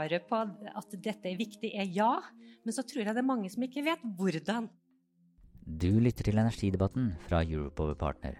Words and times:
Svaret 0.00 0.22
på 0.30 0.36
at 0.40 0.94
dette 1.04 1.28
er 1.28 1.36
viktig, 1.36 1.74
er 1.76 1.88
ja, 1.92 2.22
men 2.64 2.72
så 2.72 2.80
tror 2.88 3.02
jeg 3.04 3.12
det 3.12 3.20
er 3.20 3.26
mange 3.26 3.50
som 3.52 3.66
ikke 3.66 3.82
vet 3.84 4.00
hvordan. 4.16 4.70
Du 5.60 5.90
lytter 6.00 6.24
til 6.24 6.40
Energidebatten 6.40 7.10
fra 7.26 7.42
Europower 7.44 7.98
Partner. 8.00 8.38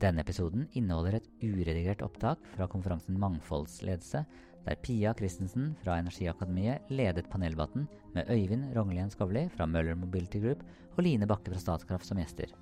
Denne 0.00 0.20
episoden 0.20 0.66
inneholder 0.76 1.16
et 1.16 1.30
uredigert 1.40 2.04
opptak 2.04 2.44
fra 2.52 2.68
konferansen 2.68 3.16
Mangfoldsledelse, 3.16 4.26
der 4.66 4.78
Pia 4.84 5.14
Christensen 5.16 5.72
fra 5.80 5.96
Energiakademiet 6.02 6.92
ledet 6.92 7.32
paneldebatten 7.32 7.88
med 8.12 8.28
Øyvind 8.28 8.68
Rognlien 8.76 9.08
Skovli 9.08 9.48
fra 9.56 9.64
Møller 9.64 9.96
Mobility 9.96 10.44
Group 10.44 10.68
og 10.98 11.04
Line 11.06 11.24
Bakke 11.24 11.54
fra 11.54 11.64
Statkraft 11.64 12.12
som 12.12 12.20
gjester. 12.20 12.52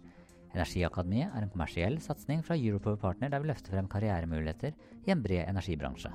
Energiakademiet 0.54 1.34
er 1.34 1.42
en 1.42 1.50
kommersiell 1.50 1.98
satsing 2.06 2.46
fra 2.46 2.54
Europower 2.54 3.02
Partner 3.02 3.34
der 3.34 3.42
vi 3.42 3.50
løfter 3.50 3.74
frem 3.74 3.90
karrieremuligheter 3.90 4.78
i 5.08 5.16
en 5.16 5.26
bred 5.26 5.48
energibransje. 5.50 6.14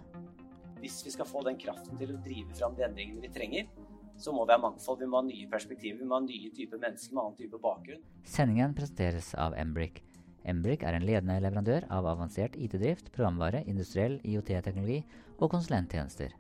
Hvis 0.84 1.00
vi 1.05 1.14
skal 1.14 1.28
få 1.30 1.40
den 1.48 1.55
kraften 1.55 1.96
til 1.96 2.10
å 2.12 2.22
drive 2.26 2.52
fram 2.58 2.73
de 2.76 2.84
endringene 2.84 3.24
vi 3.24 3.30
trenger, 3.32 3.68
så 4.20 4.34
må 4.36 4.44
vi 4.44 4.52
ha 4.52 4.60
mangfold. 4.60 5.00
Vi 5.00 5.08
må 5.08 5.22
ha 5.22 5.26
nye 5.26 5.48
perspektiver, 5.48 6.02
vi 6.02 6.08
må 6.10 6.18
ha 6.18 6.24
nye 6.26 6.50
typer 6.52 6.82
mennesker 6.82 7.16
med 7.16 7.22
annen 7.24 7.38
type 7.38 7.60
bakgrunn. 7.63 8.02
Sendingen 8.27 8.76
presenteres 8.76 9.32
av 9.40 9.55
Embrick. 9.55 10.02
Embrick 10.44 10.84
er 10.84 10.98
en 10.98 11.05
ledende 11.07 11.40
leverandør 11.40 11.88
av 11.88 12.10
avansert 12.12 12.57
IT-drift, 12.60 13.13
programvare, 13.16 13.63
industriell 13.72 14.20
IOT-teknologi 14.27 14.99
og 15.38 15.54
konsulenttjenester. 15.54 16.35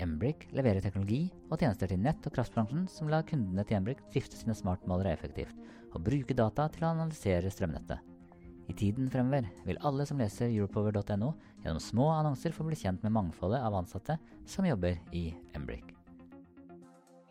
Embrick 0.00 0.48
leverer 0.56 0.80
teknologi 0.84 1.26
og 1.50 1.60
tjenester 1.60 1.92
til 1.92 2.00
nett- 2.00 2.24
og 2.28 2.32
kraftbransjen 2.36 2.88
som 2.88 3.12
lar 3.12 3.28
kundene 3.28 3.64
til 3.68 3.76
Embrick 3.76 4.00
drifte 4.12 4.40
sine 4.40 4.56
smartmålere 4.56 5.12
effektivt 5.12 5.56
og 5.92 6.04
bruke 6.08 6.36
data 6.36 6.70
til 6.72 6.84
å 6.84 6.94
analysere 6.96 7.52
strømnettet. 7.52 8.00
I 8.66 8.74
tiden 8.74 9.12
fremover 9.12 9.46
vil 9.68 9.78
alle 9.86 10.08
som 10.08 10.18
leser 10.20 10.48
europower.no 10.48 11.34
gjennom 11.66 11.82
små 11.82 12.08
annonser 12.14 12.54
få 12.54 12.64
bli 12.66 12.76
kjent 12.78 13.02
med 13.02 13.14
mangfoldet 13.16 13.60
av 13.66 13.74
ansatte 13.74 14.18
som 14.46 14.66
jobber 14.68 14.98
i 15.16 15.28
Embrick. 15.56 15.92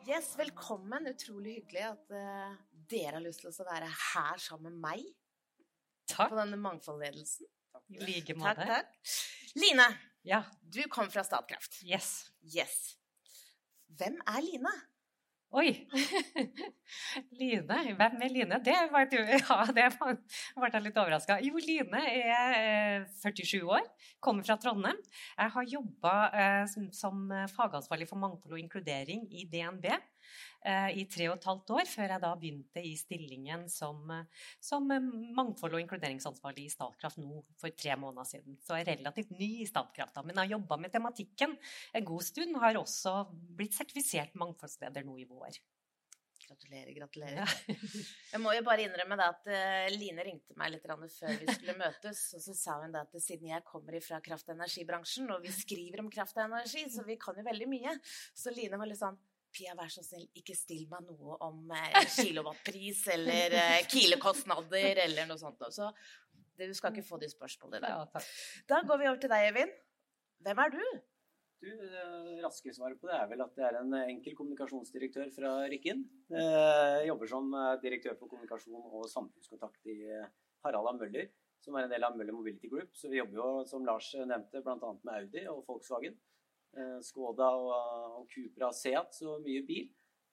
Yes, 0.05 0.36
velkommen. 0.38 1.08
Utrolig 1.09 1.55
hyggelig 1.61 1.86
at 1.88 2.11
uh, 2.14 2.58
dere 2.91 3.17
har 3.17 3.23
lyst 3.25 3.41
til 3.41 3.50
å 3.50 3.66
være 3.67 3.88
her 3.89 4.41
sammen 4.44 4.75
med 4.75 4.83
meg 4.83 5.06
Takk. 6.11 6.30
på 6.30 6.38
denne 6.38 6.59
mangfoldledelsen. 6.61 7.47
I 7.89 8.02
like 8.02 8.36
Takk, 8.38 8.61
takk. 8.66 9.16
Line, 9.58 9.88
Ja. 10.25 10.44
du 10.61 10.83
kom 10.89 11.09
fra 11.13 11.23
Statkraft. 11.25 11.80
Yes. 11.86 12.30
Yes. 12.44 12.97
Hvem 13.97 14.19
er 14.28 14.41
Line? 14.45 14.72
Oi! 15.56 15.70
Line, 17.39 17.78
hvem 17.95 18.23
er 18.25 18.31
Line? 18.34 18.58
Det 18.66 18.75
var 18.92 19.06
du. 19.08 19.16
Ja, 19.45 19.62
det 19.72 19.86
ble 19.95 20.70
jeg 20.73 20.84
litt 20.84 20.97
overraska. 21.00 21.38
Jo, 21.45 21.62
Line 21.64 22.02
er 22.12 22.58
eh, 22.58 23.06
47 23.22 23.62
år, 23.64 23.86
kommer 24.20 24.44
fra 24.44 24.58
Trondheim. 24.59 25.00
Jeg 25.38 25.53
har 25.53 25.70
jobba 25.72 26.16
eh, 26.36 26.75
som, 27.00 27.31
fagansvarlig 27.56 28.09
for 28.09 28.20
mangfold 28.20 28.58
og 28.58 28.64
inkludering 28.66 29.23
i 29.31 29.47
DNB 29.52 29.88
eh, 29.94 30.03
i 30.66 31.04
tre 31.12 31.28
og 31.30 31.36
et 31.38 31.45
halvt 31.45 31.72
år, 31.76 31.86
før 31.90 32.12
jeg 32.16 32.22
da 32.23 32.31
begynte 32.40 32.81
i 32.81 32.95
stillingen 32.98 33.68
som, 33.70 34.00
eh, 34.12 34.48
som 34.64 34.90
eh, 34.92 35.12
mangfold- 35.38 35.78
og 35.78 35.84
inkluderingsansvarlig 35.84 36.66
i 36.66 36.73
Statkraft 36.73 37.22
nå 37.22 37.44
for 37.62 37.75
tre 37.78 37.96
måneder 38.02 38.28
siden. 38.30 38.58
Så 38.66 38.80
jeg 38.80 38.88
er 38.88 38.97
relativt 38.97 39.35
ny 39.38 39.52
i 39.62 39.69
Statkraft, 39.69 40.16
da, 40.16 40.25
men 40.25 40.35
jeg 40.35 40.46
har 40.47 40.58
jobba 40.58 40.80
med 40.81 40.94
tematikken 40.94 41.56
en 41.94 42.09
god 42.12 42.25
stund. 42.25 42.59
Har 42.62 42.81
også 42.81 43.16
blitt 43.31 43.78
sertifisert 43.78 44.35
mangfoldsleder 44.40 45.06
nå 45.06 45.18
i 45.22 45.30
vår. 45.30 45.59
Gratulerer, 46.46 46.91
gratulerer. 46.94 47.53
Jeg 48.34 48.40
må 48.44 48.52
jo 48.53 48.62
bare 48.68 48.84
innrømme 48.85 49.16
det 49.18 49.25
at 49.31 49.47
eh, 49.50 49.94
Line 49.96 50.25
ringte 50.28 50.53
meg 50.59 50.75
litt 50.75 50.84
før 50.85 51.00
vi 51.40 51.47
skulle 51.50 51.74
møtes, 51.84 52.22
og 52.38 52.44
så 52.44 52.53
sa 52.58 52.75
hun 52.84 52.94
det 52.94 53.02
at 53.02 53.16
siden 53.18 53.50
jeg 53.50 53.66
kommer 53.66 53.97
fra 54.06 54.19
kraft- 54.22 54.52
og 54.52 54.59
energibransjen, 54.59 55.31
og 55.34 55.41
vi 55.41 55.53
skriver 55.56 56.03
om 56.03 56.12
kraft 56.14 56.38
og 56.38 56.46
energi, 56.46 56.85
så 56.94 57.06
vi 57.08 57.18
kan 57.22 57.40
jo 57.40 57.47
veldig 57.47 57.69
mye, 57.72 57.96
så 58.38 58.53
Line 58.53 58.78
var 58.78 58.91
litt 58.91 59.02
sånn 59.02 59.18
Pia, 59.55 59.71
vær 59.77 59.91
så 59.91 60.03
snill, 60.03 60.27
ikke 60.35 60.55
still 60.57 60.83
meg 60.91 61.07
noe 61.07 61.38
om 61.45 61.71
eh, 61.71 61.97
kilowattpris 62.17 63.05
eller 63.16 63.55
kilekostnader 63.55 63.88
kilokostnader 63.95 65.03
eller 65.05 65.29
noe 65.29 65.39
sånt. 65.39 65.63
Så 65.71 65.89
du 66.59 66.71
skal 66.75 66.93
ikke 66.93 67.07
få 67.07 67.19
de 67.21 67.29
spørsmålene 67.31 67.79
i 67.79 67.85
dag. 67.85 67.97
Ja, 67.97 68.07
takk. 68.11 68.31
Da 68.69 68.81
går 68.88 69.01
vi 69.01 69.11
over 69.11 69.21
til 69.23 69.31
deg, 69.31 69.49
Evin. 69.51 69.71
Hvem 70.45 70.61
er 70.63 70.73
du? 70.75 70.81
Du, 71.63 71.69
det 71.71 72.43
raske 72.43 72.73
svaret 72.75 72.99
på 73.01 73.07
det 73.09 73.16
er 73.17 73.29
vel 73.31 73.41
at 73.45 73.55
jeg 73.57 73.66
er 73.66 73.79
en 73.79 73.95
enkel 73.97 74.35
kommunikasjonsdirektør 74.38 75.31
fra 75.33 75.53
Rikken. 75.72 76.03
Jeg 76.35 77.07
jobber 77.09 77.31
som 77.31 77.47
eh, 77.57 77.72
direktør 77.81 78.19
for 78.19 78.31
kommunikasjon 78.31 78.91
og 78.91 79.07
samfunnskontakt 79.11 79.89
i 79.91 79.97
eh, 80.19 80.29
Harald 80.66 80.91
A. 80.91 80.95
Møller, 80.99 81.31
som 81.63 81.77
er 81.79 81.87
en 81.87 81.95
del 81.95 82.05
av 82.05 82.17
Møller 82.19 82.35
Mobility 82.35 82.69
Group. 82.72 82.93
Så 82.99 83.09
vi 83.09 83.22
jobber 83.22 83.39
jo, 83.41 83.49
som 83.72 83.87
Lars 83.87 84.11
nevnte, 84.19 84.61
bl.a. 84.66 84.91
med 85.07 85.13
Audi 85.16 85.45
og 85.51 85.63
Volkswagen. 85.69 86.19
Eh, 86.75 86.97
Skoda 87.08 87.47
og, 87.56 87.72
og 88.19 88.25
Cupra 88.31 88.72
Seat, 88.75 89.13
så 89.16 89.38
mye 89.44 89.62
bil. 89.68 89.88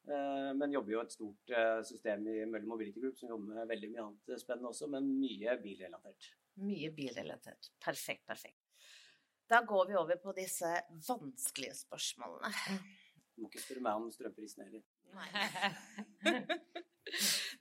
Eh, 0.08 0.50
Men 0.58 0.72
jobber 0.74 0.92
jo 0.96 1.02
et 1.04 1.14
stort 1.14 1.52
eh, 1.54 1.82
system 1.86 2.24
i 2.26 2.40
Møller 2.44 2.66
Mobility 2.66 3.00
Group 3.02 3.16
som 3.20 3.30
jobber 3.30 3.52
med 3.54 3.70
veldig 3.70 3.90
mye 3.92 4.02
annet 4.08 4.40
spennende 4.42 4.72
også, 4.72 4.88
men 4.90 5.06
mye 5.20 5.54
bilrelatert. 5.62 6.22
Mye 6.62 6.90
bilrelatert. 6.96 7.70
Perfekt, 7.80 8.26
perfekt. 8.26 8.58
Da 9.48 9.60
går 9.68 9.86
vi 9.90 9.96
over 10.00 10.16
på 10.22 10.32
disse 10.36 10.68
vanskelige 11.06 11.74
spørsmålene. 11.84 12.50
Du 13.32 13.36
må 13.44 13.48
ikke 13.50 13.62
spørre 13.62 13.84
meg 13.84 13.94
om 14.00 14.10
strømprisen 14.12 14.64
heller. 14.66 14.82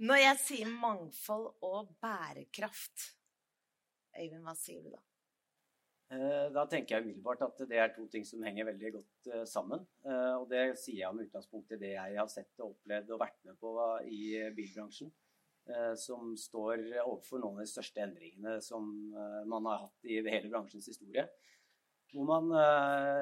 Når 0.08 0.18
jeg 0.22 0.38
sier 0.42 0.70
mangfold 0.72 1.48
og 1.68 1.94
bærekraft, 2.02 3.10
Øyvind, 4.12 4.44
hva 4.44 4.52
sier 4.60 4.82
du 4.84 4.90
da? 4.92 5.00
Eh, 6.12 6.48
Da 6.52 6.66
tenker 6.68 6.98
jeg 6.98 7.06
umiddelbart 7.06 7.44
at 7.46 7.62
det 7.70 7.78
er 7.80 7.92
to 7.96 8.06
ting 8.12 8.26
som 8.28 8.44
henger 8.44 8.68
veldig 8.68 8.94
godt 8.98 9.30
eh, 9.32 9.46
sammen. 9.48 9.86
Eh, 10.04 10.36
Og 10.42 10.50
det 10.52 10.78
sier 10.82 11.06
jeg 11.06 11.16
med 11.16 11.30
utgangspunkt 11.30 11.72
i 11.72 11.80
det 11.80 11.94
jeg 11.96 12.18
har 12.20 12.32
sett 12.32 12.52
og 12.60 12.74
opplevd 12.74 13.14
og 13.16 13.22
vært 13.22 13.40
med 13.48 13.60
på 13.62 13.76
i 14.08 14.24
bilbransjen. 14.56 15.12
Som 15.96 16.32
står 16.36 16.82
overfor 17.04 17.38
noen 17.40 17.60
av 17.60 17.62
de 17.62 17.70
største 17.70 18.02
endringene 18.02 18.56
som 18.66 18.88
man 19.48 19.68
har 19.70 19.84
hatt 19.84 20.08
i 20.10 20.18
hele 20.26 20.50
bransjens 20.50 20.88
historie. 20.90 21.22
Hvor 22.12 22.26
man 22.26 22.50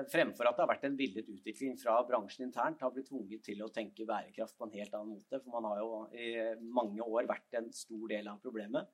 fremfor 0.10 0.48
at 0.48 0.56
det 0.56 0.64
har 0.64 0.70
vært 0.72 0.88
en 0.88 0.96
villet 0.98 1.28
utvikling 1.36 1.76
fra 1.78 1.98
bransjen 2.08 2.48
internt, 2.48 2.80
har 2.80 2.94
blitt 2.96 3.12
tvunget 3.12 3.44
til 3.44 3.60
å 3.62 3.70
tenke 3.76 4.08
bærekraft 4.08 4.56
på 4.58 4.66
en 4.66 4.74
helt 4.80 4.96
annen 4.96 5.20
måte. 5.20 5.42
For 5.44 5.52
man 5.52 5.68
har 5.68 5.84
jo 5.84 5.92
i 6.16 6.32
mange 6.80 7.04
år 7.04 7.28
vært 7.30 7.60
en 7.60 7.70
stor 7.76 8.08
del 8.16 8.32
av 8.32 8.40
problemet. 8.42 8.88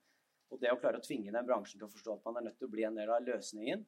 Og 0.53 0.61
det 0.61 0.71
å 0.71 0.79
klare 0.79 1.01
å 1.01 1.05
tvinge 1.05 1.33
den 1.33 1.47
bransjen 1.47 1.79
til 1.79 1.87
å 1.87 1.91
forstå 1.93 2.17
at 2.17 2.25
man 2.27 2.39
er 2.39 2.47
nødt 2.47 2.59
til 2.59 2.69
å 2.69 2.73
bli 2.73 2.85
en 2.87 2.97
del 2.97 3.11
av 3.11 3.25
løsningen, 3.25 3.85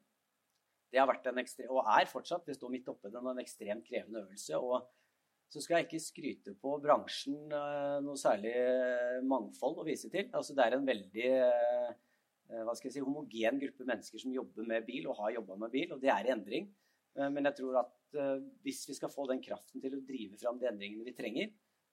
det 0.88 1.00
har 1.00 1.08
vært 1.08 1.26
en 1.28 1.40
ekstrem, 1.42 1.68
og 1.72 1.88
er 1.92 2.08
fortsatt, 2.08 2.46
det 2.48 2.56
står 2.56 2.72
midt 2.72 2.88
oppe 2.88 3.10
den, 3.12 3.26
en 3.28 3.42
ekstremt 3.42 3.84
krevende 3.84 4.22
øvelse. 4.22 4.56
Og 4.56 4.86
så 5.52 5.62
skal 5.64 5.78
jeg 5.78 5.88
ikke 5.88 6.02
skryte 6.04 6.54
på 6.60 6.74
bransjen 6.84 7.52
eh, 7.56 7.96
noe 8.04 8.20
særlig 8.20 8.52
eh, 8.52 9.18
mangfold 9.28 9.80
å 9.82 9.86
vise 9.86 10.10
til. 10.12 10.28
Altså 10.36 10.56
det 10.56 10.64
er 10.64 10.76
en 10.76 10.88
veldig 10.88 11.30
eh, 11.36 11.94
hva 12.64 12.74
skal 12.76 12.88
jeg 12.88 12.98
si, 12.98 13.04
homogen 13.04 13.60
gruppe 13.60 13.84
mennesker 13.88 14.22
som 14.22 14.32
jobber 14.32 14.68
med 14.68 14.86
bil 14.88 15.08
og 15.10 15.18
har 15.20 15.34
jobba 15.36 15.58
med 15.64 15.72
bil, 15.72 15.90
og 15.92 16.00
det 16.00 16.12
er 16.12 16.28
i 16.28 16.32
endring. 16.32 16.70
Men 17.18 17.44
jeg 17.48 17.58
tror 17.58 17.74
at 17.82 18.16
hvis 18.64 18.78
vi 18.88 18.94
skal 18.96 19.10
få 19.12 19.26
den 19.28 19.42
kraften 19.44 19.82
til 19.82 19.96
å 19.96 20.00
drive 20.06 20.38
fram 20.40 20.56
de 20.60 20.68
endringene 20.70 21.04
vi 21.04 21.12
trenger, 21.18 21.50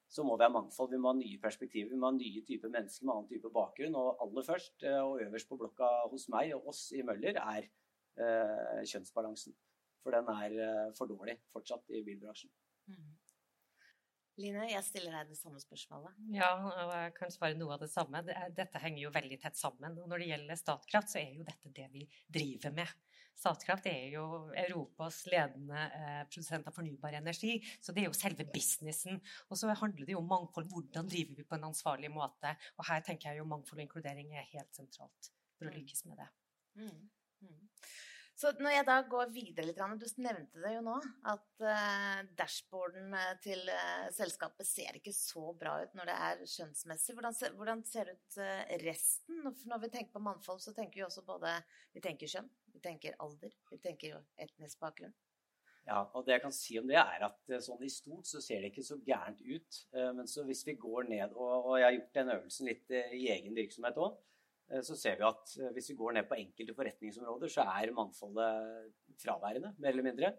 så 0.08 0.24
må 0.24 0.36
vi 0.38 0.46
ha 0.46 0.52
mangfold. 0.52 0.92
Vi 0.92 1.00
må 1.02 1.10
ha 1.10 1.18
nye 1.18 1.40
perspektiver, 1.42 1.90
vi 1.90 2.00
må 2.00 2.10
ha 2.10 2.16
nye 2.16 2.42
typer 2.46 2.72
mennesker 2.72 3.06
med 3.06 3.14
annen 3.14 3.30
type 3.30 3.50
bakgrunn. 3.54 3.98
Og 3.98 4.22
aller 4.24 4.46
først, 4.46 4.76
eh, 4.86 5.00
og 5.02 5.22
øverst 5.24 5.50
på 5.50 5.58
blokka 5.60 5.90
hos 6.12 6.28
meg 6.32 6.54
og 6.56 6.70
oss 6.72 6.86
i 6.96 7.02
Møller, 7.06 7.40
er 7.42 7.66
eh, 7.66 8.82
kjønnsbalansen. 8.86 9.56
For 10.04 10.14
den 10.14 10.30
er 10.30 10.58
eh, 10.66 10.92
for 10.98 11.10
dårlig 11.10 11.38
fortsatt 11.52 11.90
i 11.90 12.04
bilbransjen. 12.06 12.52
Line, 14.36 14.66
jeg 14.68 14.84
stiller 14.84 15.14
deg 15.16 15.30
det 15.32 15.38
samme 15.38 15.60
spørsmålet. 15.62 16.16
Ja, 16.34 16.50
og 16.60 16.90
jeg 16.92 17.12
kan 17.16 17.32
svare 17.32 17.56
noe 17.56 17.76
av 17.76 17.80
det 17.80 17.88
samme. 17.88 18.20
Dette 18.26 18.82
henger 18.82 19.06
jo 19.06 19.12
veldig 19.14 19.38
tett 19.40 19.56
sammen. 19.56 19.96
Og 20.02 20.10
når 20.10 20.22
det 20.22 20.30
gjelder 20.32 20.60
Statkraft, 20.60 21.12
så 21.14 21.22
er 21.22 21.38
jo 21.38 21.46
dette 21.46 21.72
det 21.76 21.86
vi 21.94 22.04
driver 22.28 22.74
med. 22.76 22.92
Statkraft 23.36 23.88
er 23.90 24.14
jo 24.14 24.24
Europas 24.56 25.22
ledende 25.28 25.80
eh, 25.92 26.22
produsent 26.28 26.68
av 26.68 26.76
fornybar 26.76 27.18
energi, 27.18 27.58
så 27.84 27.92
det 27.92 28.02
er 28.02 28.08
jo 28.08 28.16
selve 28.16 28.46
businessen. 28.48 29.20
Og 29.50 29.60
så 29.60 29.72
handler 29.72 30.08
det 30.08 30.16
jo 30.16 30.22
om 30.22 30.30
mangfold. 30.30 30.70
Hvordan 30.72 31.08
driver 31.12 31.36
vi 31.36 31.44
på 31.48 31.58
en 31.58 31.68
ansvarlig 31.68 32.12
måte? 32.12 32.54
Og 32.76 32.88
her 32.88 33.04
tenker 33.04 33.30
jeg 33.30 33.42
jo 33.42 33.48
mangfold 33.48 33.82
og 33.82 33.84
inkludering 33.84 34.32
er 34.32 34.48
helt 34.54 34.72
sentralt 34.76 35.32
for 35.56 35.68
å 35.68 35.74
lykkes 35.76 36.06
med 36.08 36.20
det. 36.22 36.28
Mm. 36.80 37.02
Mm. 37.44 37.66
Så 38.36 38.50
når 38.60 38.74
jeg 38.74 38.84
da 38.84 38.94
går 39.08 39.30
videre 39.32 39.64
litt, 39.64 39.78
du 39.80 40.20
nevnte 40.20 40.60
det 40.60 40.74
jo 40.74 40.82
nå, 40.84 40.96
at 41.32 41.62
uh, 41.64 42.18
dashboarden 42.36 43.14
eh, 43.16 43.30
til 43.40 43.62
uh, 43.72 44.10
selskapet 44.12 44.68
ser 44.68 44.98
ikke 44.98 45.14
så 45.16 45.54
bra 45.56 45.78
ut 45.80 45.94
når 45.96 46.10
det 46.10 46.16
er 46.26 46.42
skjønnsmessig. 46.52 47.14
Hvordan, 47.16 47.36
ser, 47.38 47.54
hvordan 47.56 47.80
ser 47.88 48.10
ut 48.12 48.36
uh, 48.36 48.74
resten? 48.82 49.40
Når 49.40 49.80
vi 49.86 49.90
tenker 49.94 50.12
på 50.12 50.22
mannfolk, 50.26 50.60
så 50.60 50.76
tenker 50.76 51.00
vi 51.00 51.06
også 51.06 51.24
både 51.24 51.54
Vi 51.96 52.04
tenker 52.04 52.28
kjønn, 52.28 52.52
vi 52.74 52.82
tenker 52.84 53.16
alder, 53.24 53.56
vi 53.72 53.80
tenker 53.80 54.20
etnisk 54.44 54.84
bakgrunn. 54.84 55.16
Ja, 55.86 56.02
og 56.12 56.26
det 56.26 56.36
jeg 56.36 56.44
kan 56.44 56.52
si 56.52 56.76
om 56.76 56.90
det, 56.90 57.00
er 57.00 57.24
at 57.30 57.56
sånn 57.64 57.84
i 57.86 57.92
stort 57.94 58.28
så 58.28 58.42
ser 58.44 58.60
det 58.60 58.74
ikke 58.74 58.84
så 58.84 58.98
gærent 59.06 59.40
ut. 59.46 59.82
Men 60.18 60.26
så 60.28 60.42
hvis 60.44 60.64
vi 60.66 60.74
går 60.82 61.06
ned, 61.08 61.36
og, 61.38 61.76
jeg 61.78 61.86
har 61.86 61.94
gjort 61.94 62.16
den 62.18 62.32
øvelsen 62.34 62.68
litt 62.68 62.90
i 62.90 63.28
egen 63.30 63.54
virksomhet 63.54 64.00
òg, 64.02 64.16
Eh, 64.18 64.45
så 64.82 64.96
ser 64.98 65.18
vi 65.20 65.26
at 65.26 65.56
eh, 65.60 65.72
hvis 65.76 65.92
vi 65.92 65.98
går 65.98 66.16
ned 66.16 66.28
på 66.28 66.38
enkelte 66.40 66.74
forretningsområder, 66.76 67.50
så 67.52 67.66
er 67.76 67.94
mangfoldet 67.94 68.94
fraværende, 69.22 69.74
mer 69.78 69.92
eller 69.94 70.06
mindre. 70.06 70.32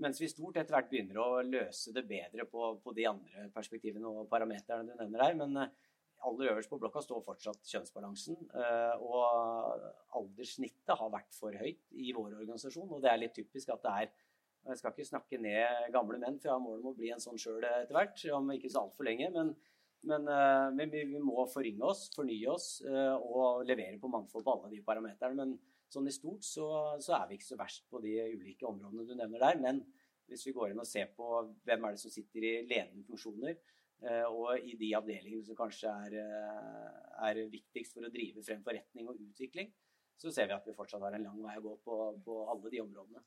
Mens 0.00 0.20
vi 0.20 0.28
stort 0.28 0.58
etter 0.60 0.76
hvert 0.76 0.88
begynner 0.90 1.18
å 1.20 1.42
løse 1.44 1.92
det 1.96 2.04
bedre 2.08 2.44
på, 2.48 2.70
på 2.84 2.94
de 2.96 3.06
andre 3.08 3.46
perspektivene 3.54 4.08
og 4.08 4.30
parameterne 4.32 4.88
du 4.88 4.96
nevner 4.96 5.24
her. 5.24 5.36
Men 5.40 5.60
eh, 5.60 5.74
aller 6.26 6.52
øverst 6.52 6.72
på 6.72 6.80
blokka 6.80 7.02
står 7.04 7.24
fortsatt 7.24 7.68
kjønnsbalansen. 7.68 8.38
Og 9.04 9.18
alderssnittet 10.16 10.96
har 10.96 11.10
vært 11.12 11.36
for 11.36 11.54
høyt 11.54 11.92
i 11.92 12.08
vår 12.16 12.38
organisasjon, 12.38 12.88
og 12.88 13.04
det 13.04 13.10
er 13.12 13.20
litt 13.20 13.36
typisk 13.36 13.70
at 13.74 13.84
det 13.84 13.92
er 13.92 14.14
Jeg 14.66 14.80
skal 14.80 14.90
ikke 14.90 15.06
snakke 15.06 15.38
ned 15.38 15.92
gamle 15.94 16.18
menn, 16.18 16.40
for 16.40 16.48
jeg 16.48 16.56
har 16.56 16.64
mål 16.64 16.80
om 16.80 16.88
å 16.90 16.96
bli 16.96 17.12
en 17.14 17.22
sånn 17.22 17.38
sjøl 17.38 17.62
etter 17.62 17.94
hvert, 17.94 18.24
om 18.34 18.48
ikke 18.56 18.72
så 18.72 18.80
altfor 18.82 19.06
lenge. 19.06 19.28
men 19.36 19.52
men, 20.06 20.28
uh, 20.30 20.68
men 20.74 20.90
vi, 20.92 21.02
vi, 21.10 21.20
må 21.22 21.44
forringe 21.50 21.84
oss, 21.86 22.06
fornye 22.14 22.50
oss 22.52 22.68
uh, 22.86 23.16
og 23.16 23.66
levere 23.68 23.98
på 24.02 24.10
mangfold 24.12 24.44
på 24.46 24.54
alle 24.54 24.72
de 24.72 24.82
parameterne. 24.86 25.36
Men 25.38 25.54
sånn 25.92 26.08
i 26.10 26.14
stort 26.14 26.46
så, 26.46 26.66
så, 27.02 27.16
er 27.18 27.28
vi 27.28 27.38
ikke 27.38 27.50
så 27.50 27.60
verst 27.60 27.86
på 27.90 28.02
de 28.04 28.14
ulike 28.34 28.68
områdene 28.68 29.06
du 29.06 29.14
nevner 29.18 29.42
der. 29.42 29.62
Men 29.62 29.82
hvis 30.30 30.46
vi 30.48 30.54
går 30.56 30.72
inn 30.72 30.82
og 30.82 30.88
ser 30.88 31.10
på 31.16 31.30
hvem 31.66 31.88
er 31.88 31.96
det 31.96 32.02
som 32.02 32.14
sitter 32.14 32.46
i 32.46 32.54
ledende 32.66 33.06
funksjoner, 33.08 33.58
uh, 34.06 34.26
og 34.30 34.62
i 34.62 34.76
de 34.78 34.92
avdelingene 34.98 35.46
som 35.46 35.58
kanskje 35.58 35.94
er, 36.08 36.18
er, 37.28 37.42
viktigst 37.52 37.98
for 37.98 38.06
å 38.06 38.12
drive 38.14 38.44
frem 38.46 38.62
forretning 38.66 39.10
og 39.10 39.18
utvikling, 39.28 39.72
så 40.16 40.32
ser 40.32 40.48
vi 40.48 40.56
at 40.56 40.66
vi 40.66 40.76
fortsatt 40.76 41.02
har 41.04 41.18
en 41.18 41.26
lang 41.26 41.42
vei 41.44 41.58
å 41.58 41.66
gå 41.66 41.74
på, 41.84 41.96
på 42.24 42.38
alle 42.48 42.72
de 42.72 42.80
områdene. 42.80 43.26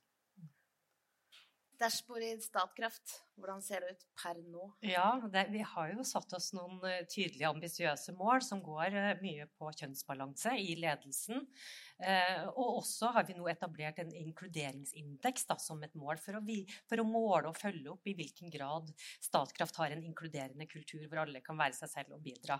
Dashbord 1.79 2.23
i 2.23 2.33
Statkraft, 2.43 3.13
hvordan 3.39 3.61
ser 3.63 3.85
det 3.85 3.93
ut 3.95 4.01
per 4.19 4.39
nå? 4.51 4.65
Ja, 4.83 5.13
det, 5.31 5.45
Vi 5.53 5.61
har 5.63 5.93
jo 5.93 6.03
satt 6.07 6.33
oss 6.35 6.49
noen 6.55 6.81
eh, 6.83 7.05
tydelige, 7.07 7.47
ambisiøse 7.47 8.15
mål 8.19 8.43
som 8.43 8.59
går 8.63 8.97
eh, 8.99 9.21
mye 9.23 9.47
på 9.55 9.71
kjønnsbalanse 9.79 10.57
i 10.59 10.75
ledelsen. 10.79 11.45
Eh, 12.03 12.43
og 12.49 12.81
også 12.81 13.13
har 13.15 13.27
vi 13.27 13.37
nå 13.37 13.47
etablert 13.51 14.01
en 14.03 14.11
inkluderingsindeks 14.11 15.47
da, 15.47 15.55
som 15.59 15.79
et 15.87 15.95
mål 15.99 16.19
for 16.19 16.39
å, 16.39 16.43
vi, 16.43 16.61
for 16.89 16.99
å, 16.99 17.07
måle 17.07 17.53
og 17.53 17.59
følge 17.59 17.93
opp 17.93 18.11
i 18.11 18.15
hvilken 18.17 18.51
grad 18.51 18.91
Statkraft 19.23 19.79
har 19.79 19.95
en 19.95 20.03
inkluderende 20.03 20.67
kultur 20.67 21.05
hvor 21.07 21.23
alle 21.23 21.43
kan 21.45 21.59
være 21.59 21.79
seg 21.79 21.95
selv 21.95 22.19
og 22.19 22.25
bidra. 22.27 22.59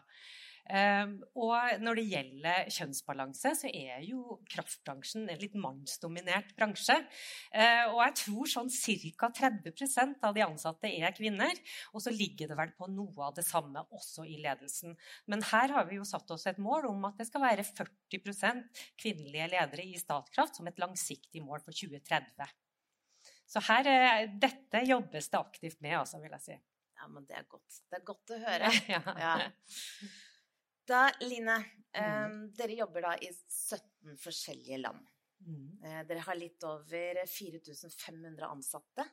Ehm, 0.70 1.16
og 1.40 1.82
når 1.82 1.98
det 1.98 2.06
gjelder 2.12 2.70
kjønnsbalanse, 2.76 3.54
så 3.58 3.72
er 3.74 4.04
jo 4.06 4.38
kraftbransjen 4.50 5.26
en 5.26 5.42
litt 5.42 5.56
mannsdominert 5.58 6.54
bransje. 6.58 6.96
Ehm, 7.54 7.96
og 7.96 8.04
jeg 8.04 8.16
tror 8.22 8.52
sånn 8.54 8.70
ca. 9.20 9.32
30% 9.40 10.28
av 10.30 10.38
de 10.38 10.46
ansatte 10.46 10.92
er 10.92 11.16
kvinner. 11.18 11.58
Og 11.94 12.06
så 12.06 12.14
ligger 12.14 12.52
det 12.52 12.60
vel 12.60 12.74
på 12.78 12.90
noe 12.94 13.30
av 13.30 13.36
det 13.40 13.48
samme 13.48 13.84
også 13.96 14.28
i 14.30 14.38
ledelsen. 14.44 14.96
Men 15.26 15.46
her 15.50 15.74
har 15.76 15.90
vi 15.90 15.98
jo 15.98 16.08
satt 16.08 16.30
oss 16.36 16.46
et 16.50 16.62
mål 16.62 16.92
om 16.94 17.10
at 17.10 17.18
det 17.20 17.30
skal 17.30 17.48
være 17.48 17.66
40% 17.66 18.86
kvinnelige 19.00 19.52
ledere 19.56 19.86
i 19.90 20.00
Statkraft 20.00 20.60
som 20.60 20.70
et 20.70 20.82
langsiktig 20.82 21.42
mål 21.46 21.64
for 21.66 21.74
2030. 21.74 22.50
Så 23.50 23.62
her, 23.66 23.88
dette 24.38 24.86
jobbes 24.86 25.32
det 25.32 25.40
aktivt 25.40 25.80
med, 25.82 25.98
altså, 25.98 26.20
vil 26.22 26.36
jeg 26.38 26.46
si. 26.46 26.58
Ja, 27.00 27.08
men 27.10 27.26
det 27.26 27.38
er 27.40 27.46
godt. 27.50 27.80
Det 27.90 27.98
er 27.98 28.04
godt 28.06 28.34
å 28.36 28.42
høre. 28.44 28.72
ja. 28.94 29.02
ja. 29.18 29.38
Da, 30.90 31.06
Line, 31.22 31.56
eh, 31.94 32.28
dere 32.58 32.78
jobber 32.80 33.06
da 33.06 33.16
i 33.22 33.30
17 33.30 34.18
forskjellige 34.18 34.80
land. 34.82 35.10
Mm. 35.46 35.68
Uh, 35.84 36.00
dere 36.08 36.24
har 36.26 36.36
litt 36.36 36.64
over 36.68 37.22
4500 37.30 38.48
ansatte. 38.48 39.06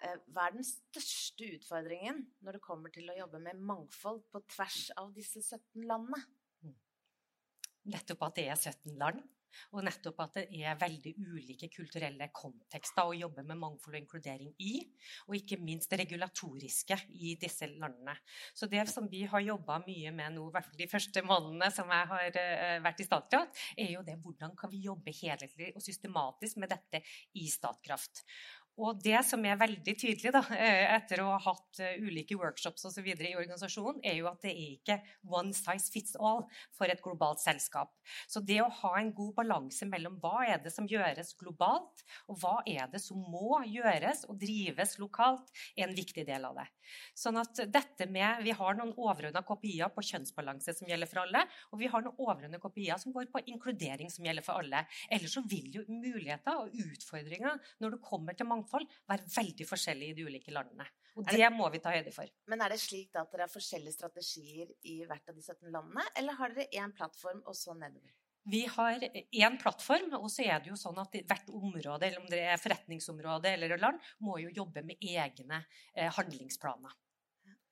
Uh, 0.00 0.16
hva 0.30 0.46
er 0.46 0.54
den 0.54 0.66
største 0.66 1.48
utfordringen 1.56 2.22
når 2.44 2.58
det 2.58 2.62
kommer 2.64 2.92
til 2.94 3.10
å 3.10 3.16
jobbe 3.18 3.40
med 3.42 3.58
mangfold 3.58 4.22
på 4.30 4.42
tvers 4.54 4.84
av 5.00 5.10
disse 5.16 5.42
17 5.42 5.88
landene? 5.88 6.22
Nettopp 7.90 8.26
at 8.28 8.36
det 8.36 8.46
er 8.52 8.60
17 8.60 8.96
land. 9.00 9.24
Og 9.74 9.84
nettopp 9.86 10.22
at 10.24 10.38
det 10.40 10.62
er 10.62 10.78
veldig 10.80 11.14
ulike 11.18 11.70
kulturelle 11.72 12.30
kontekster 12.34 13.08
å 13.08 13.16
jobbe 13.16 13.44
med 13.46 13.58
mangfold 13.60 13.96
og 13.96 14.00
inkludering 14.02 14.52
i. 14.62 14.74
Og 15.28 15.38
ikke 15.40 15.60
minst 15.62 15.90
det 15.92 16.02
regulatoriske 16.04 16.98
i 17.20 17.34
disse 17.40 17.68
landene. 17.72 18.16
Så 18.54 18.68
det 18.70 18.86
som 18.90 19.08
vi 19.10 19.24
har 19.30 19.44
jobba 19.44 19.80
mye 19.86 20.14
med 20.14 20.36
nå, 20.36 20.46
i 20.48 20.54
hvert 20.54 20.68
fall 20.68 20.80
de 20.80 20.90
første 20.90 21.24
månedene 21.26 21.70
som 21.74 21.90
jeg 21.90 22.10
har 22.12 22.40
eh, 22.44 22.78
vært 22.84 23.02
i 23.02 23.08
Statkraft, 23.08 23.64
er 23.76 23.94
jo 23.94 24.04
det 24.06 24.18
hvordan 24.22 24.56
kan 24.58 24.72
vi 24.72 24.84
jobbe 24.86 25.14
helhetlig 25.22 25.72
og 25.74 25.84
systematisk 25.84 26.60
med 26.62 26.72
dette 26.72 27.02
i 27.40 27.46
Statkraft. 27.50 28.24
Og 28.80 29.00
det 29.04 29.18
som 29.28 29.42
er 29.44 29.58
veldig 29.60 29.94
tydelig 29.98 30.32
da, 30.32 30.40
eh, 30.56 30.86
etter 30.94 31.20
å 31.20 31.28
ha 31.34 31.38
hatt 31.50 31.80
eh, 31.84 32.00
ulike 32.00 32.36
workshops 32.40 32.86
og 32.88 32.96
videre 33.04 33.28
i 33.28 33.36
organisasjonen, 33.36 34.00
er 34.06 34.16
jo 34.16 34.28
at 34.30 34.40
det 34.40 34.54
er 34.54 34.70
ikke 34.78 34.96
one 35.28 35.52
size 35.56 35.92
fits 35.92 36.16
all 36.16 36.46
for 36.76 36.88
et 36.88 37.02
globalt 37.04 37.42
selskap. 37.42 37.92
Så 38.30 38.40
det 38.40 38.60
å 38.64 38.70
ha 38.80 38.94
en 38.98 39.12
god 39.16 39.34
balanse 39.36 39.88
mellom 39.88 40.16
hva 40.22 40.46
er 40.48 40.62
det 40.64 40.72
som 40.72 40.88
gjøres 40.88 41.34
globalt, 41.40 42.04
og 42.32 42.40
hva 42.40 42.54
er 42.64 42.88
det 42.92 43.02
som 43.04 43.20
må 43.20 43.60
gjøres 43.68 44.24
og 44.30 44.40
drives 44.40 44.96
lokalt, 45.02 45.52
er 45.76 45.88
en 45.88 45.96
viktig 45.96 46.24
del 46.28 46.48
av 46.48 46.62
det. 46.62 46.66
Sånn 47.14 47.36
at 47.38 47.60
dette 47.70 48.08
med, 48.10 48.40
Vi 48.40 48.54
har 48.56 48.74
noen 48.78 48.94
overordna 48.96 49.42
kopier 49.46 49.90
på 49.92 50.02
kjønnsbalanse 50.06 50.72
som 50.74 50.88
gjelder 50.88 51.06
for 51.10 51.22
alle, 51.22 51.44
og 51.70 51.78
vi 51.82 51.90
har 51.90 52.02
noen 52.02 52.16
overordna 52.16 52.58
kopier 52.62 52.98
som 52.98 53.12
går 53.12 53.28
på 53.30 53.44
inkludering 53.52 54.10
som 54.10 54.24
gjelder 54.24 54.46
for 54.46 54.62
alle. 54.62 54.86
Ellers 55.12 55.36
så 55.36 55.44
vil 55.46 55.68
jo 55.74 55.84
muligheter 55.86 56.64
og 56.64 56.72
utfordringer 56.72 57.60
når 57.82 57.94
det 57.94 58.02
kommer 58.06 58.34
til 58.34 58.48
mangfold 58.48 58.69
mangfold 58.70 58.86
være 59.10 59.28
veldig 59.36 59.66
forskjellig 59.66 60.10
i 60.10 60.14
de 60.14 60.26
ulike 60.26 60.54
landene. 60.54 60.86
Og 61.16 61.26
det, 61.26 61.40
det, 61.40 61.50
må 61.52 61.68
vi 61.70 61.80
ta 61.82 61.92
høyde 61.92 62.12
for. 62.14 62.30
Men 62.48 62.62
er 62.62 62.70
det 62.70 62.80
slik 62.80 63.14
at 63.18 63.30
dere 63.32 63.46
har 63.46 63.52
forskjellige 63.52 63.96
strategier 63.98 64.70
i 64.86 65.00
hvert 65.04 65.28
av 65.28 65.36
de 65.36 65.42
17 65.42 65.70
landene, 65.70 66.06
eller 66.16 66.38
har 66.38 66.54
dere 66.54 66.70
én 66.80 66.94
plattform 66.94 67.42
og 67.44 67.56
så 67.56 67.74
nedover? 67.74 68.14
Vi 68.50 68.62
har 68.64 69.02
én 69.02 69.58
plattform, 69.60 70.14
og 70.16 70.30
så 70.32 70.46
er 70.46 70.62
det 70.62 70.70
jo 70.70 70.78
sånn 70.78 70.98
at 71.02 71.12
hvert 71.12 71.50
område, 71.52 72.06
eller 72.06 72.22
om 72.22 72.30
det 72.30 72.40
er 72.40 72.62
forretningsområde 72.62 73.52
eller 73.52 73.76
land, 73.76 74.00
må 74.24 74.38
jo 74.40 74.54
jobbe 74.62 74.82
med 74.86 75.02
egne 75.04 75.60
eh, 75.92 76.08
handlingsplaner. 76.16 76.94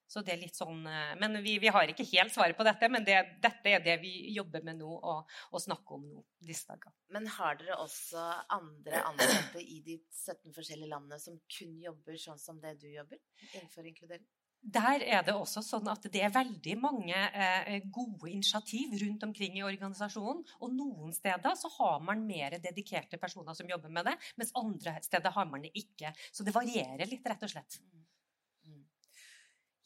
Så 0.09 0.23
det 0.25 0.33
er 0.33 0.41
litt 0.41 0.57
sånn, 0.57 0.81
eh, 0.89 1.13
Men 1.21 1.37
vi, 1.45 1.59
vi 1.61 1.69
har 1.73 1.91
ikke 1.91 2.07
helt 2.15 2.33
svaret 2.33 2.57
på 2.57 2.65
dette, 2.67 2.89
men 2.89 3.05
det, 3.05 3.19
dette 3.45 3.75
er 3.75 3.85
det 3.85 3.99
vi 4.01 4.33
jobber 4.33 4.65
med 4.65 4.81
nå 4.81 4.89
og, 4.97 5.37
og 5.53 5.63
snakker 5.63 5.99
om 5.99 6.09
nå 6.09 6.25
disse 6.49 6.71
dager. 6.71 6.95
Men 7.13 7.29
har 7.37 7.61
dere 7.61 7.77
også 7.83 8.25
andre 8.57 9.05
ansatte 9.05 9.61
i 9.61 9.83
de 9.85 9.99
17 10.09 10.57
forskjellige 10.57 10.89
landene 10.95 11.21
som 11.21 11.37
kun 11.59 11.77
jobber 11.83 12.17
sånn 12.21 12.41
som 12.41 12.61
det 12.63 12.79
du 12.81 12.89
jobber 12.89 13.21
innenfor 13.53 13.89
inkludering? 13.91 14.25
Der 14.59 15.05
er 15.07 15.23
det 15.23 15.37
også 15.39 15.63
sånn 15.63 15.87
at 15.89 16.09
det 16.11 16.21
er 16.25 16.33
veldig 16.35 16.75
mange 16.83 17.15
eh, 17.15 17.85
gode 17.95 18.33
initiativ 18.33 18.97
rundt 19.05 19.23
omkring 19.29 19.55
i 19.61 19.65
organisasjonen. 19.65 20.43
Og 20.65 20.73
noen 20.75 21.15
steder 21.15 21.55
så 21.57 21.71
har 21.77 22.03
man 22.05 22.25
mer 22.27 22.59
dedikerte 22.65 23.21
personer 23.23 23.55
som 23.55 23.71
jobber 23.71 23.93
med 23.93 24.11
det, 24.11 24.17
mens 24.41 24.57
andre 24.59 24.97
steder 25.05 25.37
har 25.37 25.47
man 25.53 25.63
det 25.65 25.71
ikke. 25.79 26.11
Så 26.33 26.45
det 26.45 26.57
varierer 26.57 27.07
litt, 27.07 27.29
rett 27.29 27.47
og 27.47 27.55
slett. 27.55 27.79
Mm. 27.85 28.08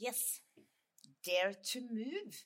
Yes. 0.01 0.41
Dare 1.27 1.55
to 1.55 1.83
move. 1.91 2.41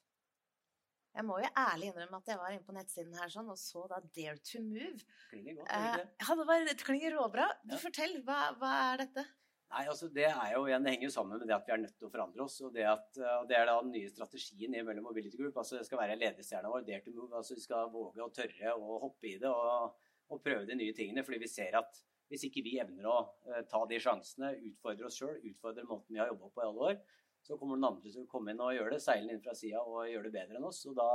Jeg 1.16 1.24
må 1.24 1.38
jo 1.40 1.48
ærlig 1.56 1.88
innrømme 1.88 2.18
at 2.20 2.28
jeg 2.28 2.38
var 2.42 2.52
inne 2.52 2.66
på 2.66 2.74
nettsiden 2.76 3.14
her 3.16 3.30
sånn, 3.32 3.48
og 3.48 3.56
så 3.56 3.86
da 3.88 4.02
Dare 4.04 4.36
to 4.44 4.60
move. 4.60 5.00
Klinger 5.30 5.56
godt, 5.56 5.72
eh, 5.72 6.02
ja, 6.04 6.36
det, 6.40 6.46
var, 6.50 6.64
det 6.68 6.76
klinger 6.82 7.16
råbra. 7.16 7.46
Du, 7.62 7.72
ja. 7.72 7.80
Fortell, 7.80 8.18
hva, 8.26 8.40
hva, 8.60 8.72
er 8.90 9.04
dette? 9.06 9.24
Nei, 9.72 9.86
altså 9.90 10.10
Det 10.12 10.26
er 10.28 10.50
jo 10.52 10.66
igjen, 10.68 10.84
det 10.84 10.92
henger 10.92 11.08
jo 11.08 11.14
sammen 11.14 11.40
med 11.40 11.48
det 11.48 11.56
at 11.56 11.64
vi 11.66 11.72
er 11.74 11.80
nødt 11.82 11.96
til 11.98 12.06
å 12.06 12.12
forandre 12.12 12.44
oss. 12.44 12.58
og 12.66 12.76
Det, 12.76 12.84
at, 12.86 13.08
og 13.40 13.48
det 13.48 13.56
er 13.58 13.64
da 13.70 13.78
den 13.80 13.94
nye 13.96 14.12
strategien 14.12 14.76
i 14.76 14.84
Mellom 14.86 15.08
Mobility 15.08 15.40
Group. 15.40 15.56
altså 15.56 15.80
Det 15.80 15.88
skal 15.88 16.02
være 16.02 16.18
ledestjerna 16.20 16.70
vår, 16.70 16.84
Dare 16.86 17.02
to 17.06 17.16
move. 17.16 17.32
altså 17.40 17.56
Vi 17.56 17.64
skal 17.64 17.90
våge 17.94 18.22
å 18.22 18.34
tørre 18.36 18.76
å 18.76 19.00
hoppe 19.06 19.32
i 19.32 19.38
det 19.40 19.50
og, 19.50 19.96
og 20.30 20.44
prøve 20.44 20.68
de 20.68 20.76
nye 20.78 20.94
tingene. 20.94 21.24
fordi 21.24 21.40
vi 21.42 21.50
ser 21.50 21.80
at 21.80 22.04
hvis 22.30 22.46
ikke 22.48 22.62
vi 22.66 22.78
evner 22.82 23.06
å 23.08 23.18
uh, 23.24 23.60
ta 23.70 23.82
de 23.88 23.98
sjansene, 24.02 24.52
utfordre 24.68 25.08
oss 25.08 25.18
sjøl, 25.20 25.36
utfordre 25.46 25.86
måten 25.86 26.14
vi 26.14 26.20
har 26.20 26.32
jobba 26.32 26.50
på 26.50 26.62
i 26.62 26.66
alle 26.66 26.88
år, 26.90 26.96
så 27.46 27.56
kommer 27.58 27.78
noen 27.78 27.92
andre 27.92 28.10
til 28.10 28.24
å 28.24 28.30
komme 28.30 28.50
inn 28.50 28.62
og 28.62 28.72
gjøre 28.74 28.96
det, 28.96 29.02
seile 29.04 29.34
inn 29.34 29.42
fra 29.42 29.52
sida 29.54 29.78
og 29.86 30.08
gjøre 30.10 30.26
det 30.26 30.34
bedre 30.34 30.58
enn 30.58 30.66
oss. 30.66 30.80
Og 30.90 30.96
da, 30.98 31.06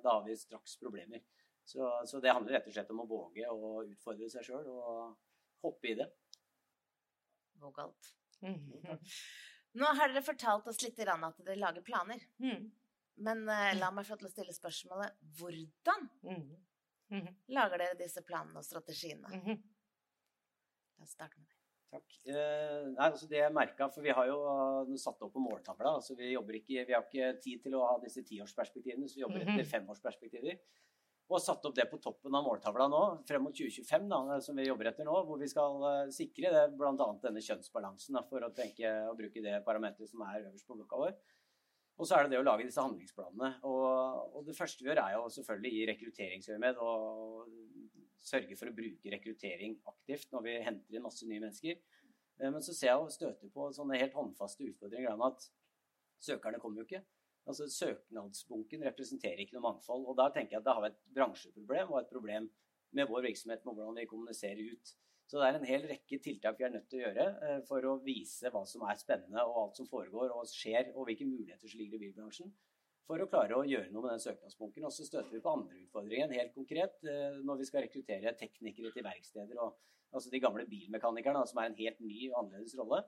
da 0.00 0.14
har 0.14 0.22
vi 0.24 0.36
straks 0.40 0.78
problemer. 0.80 1.20
Så, 1.66 1.84
så, 2.08 2.20
det 2.22 2.32
handler 2.32 2.56
rett 2.56 2.70
og 2.70 2.76
slett 2.76 2.92
om 2.94 3.02
å 3.02 3.08
våge 3.10 3.50
å 3.50 3.72
utfordre 3.84 4.30
seg 4.32 4.46
sjøl 4.46 4.70
og 4.72 5.66
hoppe 5.66 5.90
i 5.90 5.96
det. 5.98 6.06
Vågalt. 7.60 8.12
Mm. 8.40 8.56
Nå 9.76 9.92
har 9.98 10.12
dere 10.12 10.24
fortalt 10.24 10.70
oss 10.72 10.80
litt 10.84 11.00
at 11.04 11.42
dere 11.44 11.58
lager 11.60 11.84
planer. 11.84 12.24
Mm. 12.40 12.70
Men 13.26 13.44
uh, 13.48 13.72
la 13.76 13.90
meg 13.92 14.08
få 14.08 14.16
til 14.16 14.28
å 14.28 14.32
stille 14.32 14.56
spørsmålet 14.56 15.20
hvordan 15.40 16.08
mm. 16.24 17.28
lager 17.52 17.84
dere 17.84 18.00
disse 18.00 18.24
planene 18.24 18.62
og 18.62 18.64
strategiene? 18.64 19.32
starte 21.12 21.36
med 21.36 21.50
deg. 21.50 21.55
Takk. 21.92 22.16
Eh, 22.26 22.86
nei, 22.90 23.06
altså 23.06 23.28
det 23.30 23.38
jeg 23.38 23.54
merket, 23.54 23.94
for 23.94 24.04
Vi 24.04 24.14
har 24.14 24.26
jo 24.28 24.40
uh, 24.42 24.96
satt 24.98 25.22
opp 25.22 25.32
på 25.36 25.42
måltavla. 25.42 25.94
altså 26.00 26.16
Vi 26.18 26.32
ikke, 26.34 26.82
vi 26.88 26.96
har 26.96 27.04
ikke 27.04 27.36
tid 27.42 27.62
til 27.62 27.76
å 27.78 27.84
ha 27.86 27.94
disse 28.02 28.24
tiårsperspektivene, 28.26 29.08
så 29.08 29.20
vi 29.20 29.24
jobber 29.24 29.44
etter 29.44 29.70
femårsperspektiver. 29.70 30.58
Og 31.26 31.42
satt 31.42 31.64
opp 31.66 31.74
det 31.74 31.88
på 31.90 31.98
toppen 32.02 32.34
av 32.38 32.44
måltavla 32.46 32.86
nå, 32.90 33.02
frem 33.26 33.42
mot 33.42 33.54
2025, 33.54 34.04
da, 34.10 34.40
som 34.42 34.58
vi 34.58 34.66
jobber 34.66 34.90
etter 34.92 35.06
nå. 35.06 35.14
Hvor 35.28 35.38
vi 35.40 35.50
skal 35.50 35.78
uh, 35.84 36.12
sikre 36.14 36.52
det, 36.54 36.66
bl.a. 36.74 37.08
denne 37.22 37.44
kjønnsbalansen, 37.48 38.18
da, 38.18 38.26
for 38.26 38.42
å 38.42 38.52
tenke 38.54 38.92
og 39.06 39.18
bruke 39.22 39.42
det 39.42 39.62
parameteret 39.66 40.10
som 40.10 40.26
er 40.26 40.42
øverst 40.44 40.66
på 40.66 40.78
blokka 40.78 41.02
vår. 41.04 41.16
Og 41.96 42.04
så 42.04 42.18
er 42.18 42.26
det 42.26 42.34
det 42.34 42.42
å 42.42 42.44
lage 42.44 42.66
disse 42.66 42.82
handlingsplanene. 42.82 43.54
Og, 43.64 44.34
og 44.36 44.42
det 44.44 44.56
første 44.58 44.84
vi 44.84 44.90
gjør, 44.90 45.00
er 45.00 45.16
jo 45.16 45.30
selvfølgelig 45.32 45.72
i 45.72 45.86
rekrutteringsøyemed 45.94 46.82
å 46.82 46.90
sørge 48.22 48.56
for 48.58 48.70
å 48.70 48.76
bruke 48.76 49.12
rekruttering 49.12 49.76
aktivt 49.90 50.32
når 50.32 50.46
vi 50.46 50.56
henter 50.66 50.96
inn 50.96 51.04
masse 51.04 51.28
nye 51.28 51.42
mennesker. 51.42 51.78
Eh, 52.40 52.50
men 52.50 52.62
så 52.64 52.74
ser 52.74 52.92
jeg 52.92 53.02
og 53.02 53.12
støter 53.14 53.52
på 53.52 53.70
sånne 53.76 54.00
helt 54.00 54.16
håndfaste 54.16 54.66
utfordringer 54.70 55.16
med 55.18 55.34
at 55.34 55.48
søkerne 56.26 56.60
kommer 56.62 56.82
jo 56.82 56.88
ikke. 56.88 57.02
Altså 57.46 57.68
Søknadsbunken 57.70 58.82
representerer 58.88 59.42
ikke 59.42 59.56
noe 59.56 59.68
mangfold. 59.68 60.06
Og 60.10 60.16
da 60.18 60.28
tenker 60.34 60.56
jeg 60.56 60.62
at 60.64 60.68
da 60.68 60.76
har 60.76 60.86
vi 60.86 60.92
et 60.92 61.02
bransjeproblem 61.18 61.92
og 61.92 62.00
et 62.00 62.12
problem 62.12 62.48
med 62.96 63.10
vår 63.10 63.28
virksomhet 63.28 63.66
med 63.66 63.76
hvordan 63.76 64.00
vi 64.00 64.08
kommuniserer 64.10 64.72
ut. 64.72 64.94
Så 65.26 65.40
det 65.40 65.46
er 65.46 65.58
en 65.58 65.66
hel 65.66 65.86
rekke 65.90 66.18
tiltak 66.22 66.58
vi 66.58 66.66
er 66.66 66.72
nødt 66.74 66.86
til 66.90 67.00
å 67.00 67.06
gjøre 67.08 67.26
eh, 67.46 67.60
for 67.66 67.86
å 67.86 67.96
vise 68.02 68.50
hva 68.54 68.62
som 68.68 68.84
er 68.86 68.98
spennende 68.98 69.42
og 69.42 69.58
alt 69.62 69.80
som 69.80 69.88
foregår 69.90 70.34
og 70.34 70.46
skjer, 70.50 70.92
og 70.94 71.08
hvilke 71.08 71.26
muligheter 71.26 71.70
som 71.70 71.82
ligger 71.82 71.98
i 71.98 72.04
bilbransjen. 72.06 72.52
For 73.06 73.22
å 73.22 73.28
klare 73.30 73.54
å 73.54 73.66
gjøre 73.66 73.92
noe 73.94 74.02
med 74.02 74.16
den 74.16 74.24
søknadsbunken. 74.24 74.86
Og 74.88 74.94
så 74.94 75.06
støter 75.06 75.30
vi 75.30 75.42
på 75.42 75.52
andre 75.52 75.78
utfordringer. 75.84 76.32
Helt 76.40 76.56
konkret 76.56 77.04
eh, 77.06 77.38
når 77.46 77.60
vi 77.60 77.68
skal 77.68 77.86
rekruttere 77.86 78.34
teknikere 78.38 78.90
til 78.94 79.06
verksteder, 79.06 79.60
og, 79.62 79.76
altså 80.10 80.32
de 80.32 80.42
gamle 80.42 80.66
bilmekanikerne, 80.70 81.44
som 81.46 81.62
er 81.62 81.70
en 81.70 81.78
helt 81.78 82.02
ny 82.02 82.26
annerledes 82.32 82.74
rolle. 82.80 83.04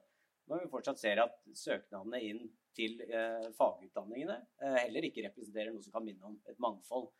Når 0.48 0.62
vi 0.62 0.70
fortsatt 0.72 1.00
ser 1.00 1.20
at 1.20 1.34
søknadene 1.58 2.20
inn 2.24 2.44
til 2.78 3.00
eh, 3.04 3.48
fagutdanningene 3.58 4.36
eh, 4.62 4.76
heller 4.84 5.08
ikke 5.08 5.26
representerer 5.26 5.74
noe 5.74 5.84
som 5.84 5.96
kan 5.96 6.06
minne 6.06 6.30
om 6.30 6.38
et 6.48 6.60
mangfold. 6.62 7.10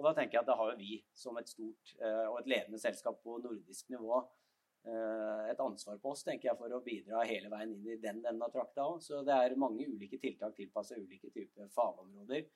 Og 0.00 0.06
da 0.06 0.14
tenker 0.16 0.38
jeg 0.38 0.42
at 0.46 0.48
da 0.48 0.56
har 0.58 0.72
vi 0.78 0.96
som 1.14 1.36
et 1.38 1.50
stort 1.50 1.92
eh, 2.00 2.24
og 2.30 2.40
et 2.40 2.48
ledende 2.54 2.80
selskap 2.80 3.20
på 3.22 3.36
nordisk 3.44 3.92
nivå 3.92 4.22
et 4.82 5.60
ansvar 5.62 5.98
på 6.02 6.10
oss 6.10 6.24
tenker 6.26 6.48
jeg, 6.48 6.58
for 6.58 6.72
å 6.74 6.80
bidra 6.82 7.22
hele 7.28 7.50
veien 7.52 7.70
inn 7.76 7.84
i 7.86 8.00
den 8.02 8.18
enden 8.18 8.42
av 8.42 8.50
trakta 8.50 8.86
òg. 8.88 9.02
Så 9.04 9.20
det 9.26 9.36
er 9.36 9.54
mange 9.60 9.86
ulike 9.86 10.18
tiltak 10.18 10.56
tilpasset 10.56 10.98
ulike 10.98 11.30
typer 11.30 11.70
fagområder. 11.70 12.48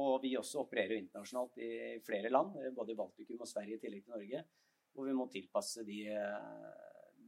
Og 0.00 0.22
vi 0.22 0.32
også 0.38 0.62
opererer 0.64 0.96
internasjonalt 0.96 1.58
i 1.60 1.70
flere 2.06 2.30
land, 2.32 2.56
eh, 2.58 2.72
både 2.74 2.94
i 2.94 2.98
Baltikum 2.98 3.42
og 3.44 3.48
Sverige 3.48 3.76
i 3.76 3.82
tillegg 3.82 4.04
til 4.06 4.14
Norge. 4.14 4.44
Hvor 4.92 5.08
vi 5.08 5.16
må 5.16 5.28
tilpasse 5.30 5.84
de, 5.84 5.98
eh, 6.08 6.72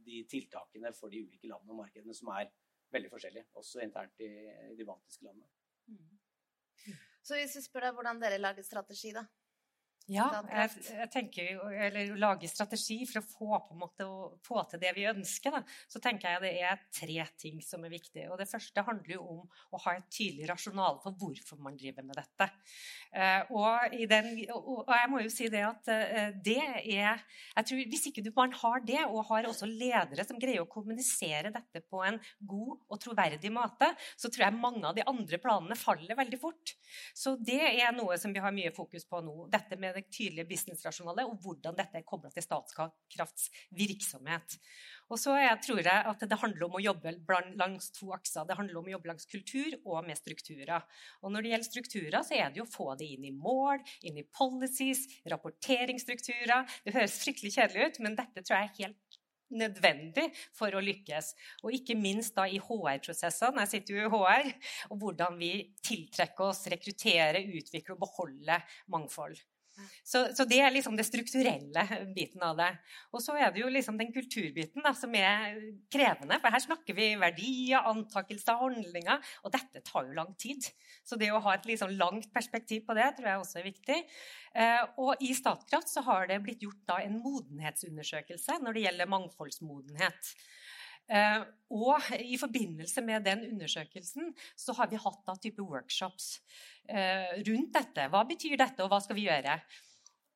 de 0.05 0.23
tiltakene 0.29 0.93
for 0.93 1.09
de 1.09 1.21
ulike 1.23 1.49
landene 1.49 1.71
og 1.71 1.81
markedene 1.83 2.13
som 2.13 2.29
er 2.33 2.51
veldig 2.91 3.11
forskjellige. 3.13 3.45
Også 3.61 3.83
internt 3.83 4.19
i, 4.19 4.31
i 4.71 4.75
de 4.75 4.85
baltiske 4.85 5.25
landene. 5.25 5.47
Mm. 5.87 6.19
Så 7.25 7.39
hvis 7.39 7.55
vi 7.57 7.61
spør 7.65 7.87
deg 7.87 7.97
hvordan 7.97 8.21
dere 8.21 8.41
lager 8.41 8.65
strategi, 8.65 9.13
da? 9.13 9.25
Ja, 10.11 10.27
jeg, 10.51 10.69
jeg, 10.85 11.07
tenker 11.09 11.47
jo, 11.49 11.69
eller 11.71 12.11
lage 12.21 12.45
strategi 12.49 12.99
for 13.09 13.23
å 13.23 13.25
få, 13.25 13.47
på 13.65 13.73
en 13.73 13.81
måte, 13.81 14.05
få 14.45 14.61
til 14.69 14.81
det 14.83 14.91
vi 14.93 15.07
ønsker, 15.09 15.55
da, 15.55 15.61
så 15.89 16.01
tenker 16.03 16.35
jeg 16.35 16.43
det 16.43 16.51
er 16.61 16.83
tre 16.93 17.25
ting 17.41 17.57
som 17.65 17.81
er 17.87 17.93
viktige. 17.95 18.27
Og 18.29 18.37
det 18.37 18.45
første 18.49 18.83
handler 18.85 19.15
jo 19.15 19.23
om 19.23 19.39
å 19.73 19.81
ha 19.87 19.95
et 19.97 20.05
tydelig 20.13 20.45
rasjonale 20.51 21.01
for 21.01 21.17
hvorfor 21.17 21.57
man 21.65 21.79
driver 21.79 22.05
med 22.05 22.19
dette. 22.19 22.49
Uh, 23.15 23.55
og, 23.57 23.95
den, 24.11 24.29
og, 24.53 24.91
jeg 24.93 25.09
må 25.09 25.23
jo 25.23 25.31
si 25.33 25.49
det 25.49 25.63
at 25.65 25.89
uh, 25.89 26.37
det 26.43 26.59
er 26.59 27.23
jeg 27.55 27.67
tror 27.69 27.81
Hvis 27.89 28.05
ikke 28.09 28.23
du 28.25 28.29
man 28.35 28.53
har 28.59 28.81
det, 28.85 29.01
og 29.07 29.25
har 29.29 29.47
også 29.49 29.67
ledere 29.69 30.25
som 30.27 30.37
greier 30.41 30.61
å 30.61 30.69
kommunisere 30.69 31.49
dette 31.55 31.81
på 31.89 32.03
en 32.05 32.19
god 32.45 32.75
og 32.91 33.01
troverdig 33.01 33.49
måte, 33.53 33.89
så 34.19 34.29
tror 34.29 34.47
jeg 34.47 34.59
mange 34.59 34.83
av 34.85 34.95
de 34.97 35.05
andre 35.07 35.39
planene 35.41 35.77
faller 35.79 36.17
veldig 36.17 36.39
fort. 36.41 36.75
Så 37.15 37.35
det 37.39 37.61
er 37.63 37.95
noe 37.95 38.19
som 38.21 38.33
vi 38.35 38.43
har 38.43 38.53
mye 38.53 38.73
fokus 38.75 39.07
på 39.09 39.23
nå. 39.25 39.47
dette 39.53 39.79
med 39.79 39.94
det 39.95 40.05
tydelige 40.09 40.49
businessrasjonale, 40.49 41.25
og 41.29 41.39
hvordan 41.43 41.77
dette 41.77 41.99
er 41.99 42.05
kobla 42.07 42.31
til 42.33 42.45
Statkrafts 42.45 43.49
virksomhet. 43.75 44.57
Og 45.09 45.19
så 45.21 45.35
jeg 45.37 45.59
tror 45.65 45.81
jeg 45.85 46.05
at 46.11 46.23
det 46.25 46.39
handler 46.41 46.67
om 46.67 46.77
å 46.79 46.83
jobbe 46.83 47.13
langs 47.59 47.91
to 47.95 48.11
akser. 48.15 48.47
Det 48.47 48.57
handler 48.57 48.79
om 48.79 48.89
å 48.89 48.95
jobbe 48.95 49.11
langs 49.11 49.29
kultur 49.29 49.77
og 49.83 49.99
med 50.07 50.17
strukturer. 50.17 50.85
Og 51.21 51.33
når 51.33 51.45
det 51.45 51.53
gjelder 51.53 51.69
strukturer, 51.69 52.21
så 52.25 52.39
er 52.39 52.49
det 52.49 52.61
jo 52.61 52.67
å 52.67 52.73
få 52.73 52.89
det 52.99 53.11
inn 53.13 53.27
i 53.29 53.35
mål, 53.35 53.83
inn 54.07 54.17
i 54.21 54.25
policies, 54.25 55.05
rapporteringsstrukturer. 55.29 56.79
Det 56.85 56.95
høres 56.95 57.19
fryktelig 57.21 57.53
kjedelig 57.57 57.91
ut, 57.91 58.01
men 58.05 58.17
dette 58.17 58.41
tror 58.41 58.57
jeg 58.57 58.71
er 58.71 58.81
helt 58.81 59.21
nødvendig 59.53 60.29
for 60.55 60.73
å 60.73 60.83
lykkes. 60.83 61.33
Og 61.63 61.75
ikke 61.77 61.97
minst 61.99 62.35
da 62.37 62.47
i 62.49 62.59
HR-prosessene. 62.61 63.65
Jeg 63.65 63.73
sitter 63.73 63.99
jo 63.99 64.05
i 64.05 64.13
HR. 64.13 64.53
Og 64.91 65.01
hvordan 65.01 65.37
vi 65.39 65.51
tiltrekker 65.85 66.49
oss, 66.49 66.65
rekrutterer, 66.71 67.43
utvikler 67.45 67.95
og 67.95 68.05
beholder 68.05 68.79
mangfold. 68.91 69.37
Så, 70.05 70.21
så, 70.37 70.45
det 70.47 70.59
er 70.63 70.73
liksom 70.73 70.95
det 70.97 71.05
strukturelle 71.07 71.83
biten 72.15 72.43
av 72.45 72.55
det. 72.59 72.69
Og 73.11 73.23
så 73.23 73.35
er 73.39 73.51
det 73.53 73.61
jo 73.63 73.71
liksom 73.71 73.97
den 73.99 74.13
kulturbiten 74.15 74.85
da, 74.85 74.93
som 74.97 75.13
er 75.17 75.57
krevende. 75.91 76.39
For 76.43 76.55
her 76.55 76.63
snakker 76.63 76.97
vi 76.97 77.09
verdier, 77.19 77.87
antakelser, 77.91 78.59
handlinger. 78.61 79.33
Og 79.43 79.53
dette 79.55 79.83
tar 79.85 80.07
jo 80.07 80.17
lang 80.17 80.33
tid. 80.41 80.69
Så 81.05 81.19
det 81.19 81.31
å 81.33 81.41
ha 81.43 81.55
et 81.57 81.67
liksom 81.69 81.95
langt 81.99 82.31
perspektiv 82.35 82.85
på 82.87 82.97
det 82.97 83.11
tror 83.17 83.31
jeg 83.31 83.43
også 83.43 83.61
er 83.61 83.69
viktig. 83.69 83.99
Eh, 84.55 84.83
og 85.01 85.25
i 85.25 85.33
Statkraft 85.35 85.91
så 85.91 86.05
har 86.07 86.29
det 86.31 86.41
blitt 86.45 86.63
gjort 86.63 86.83
da 86.87 87.01
en 87.03 87.19
modenhetsundersøkelse 87.23 88.61
når 88.63 88.77
det 88.77 88.87
gjelder 88.87 89.11
mangfoldsmodenhet. 89.11 90.35
Uh, 91.05 91.43
og 91.75 92.07
i 92.17 92.37
forbindelse 92.41 93.01
med 93.05 93.25
den 93.27 93.43
undersøkelsen 93.51 94.31
så 94.57 94.73
har 94.77 94.89
vi 94.89 94.97
hatt 95.01 95.19
da 95.27 95.35
type 95.37 95.61
workshops 95.61 96.39
uh, 96.89 97.35
rundt 97.45 97.73
dette. 97.75 98.07
Hva 98.09 98.23
betyr 98.25 98.57
dette, 98.57 98.81
og 98.81 98.89
hva 98.93 99.01
skal 99.03 99.19
vi 99.19 99.27
gjøre? 99.27 99.59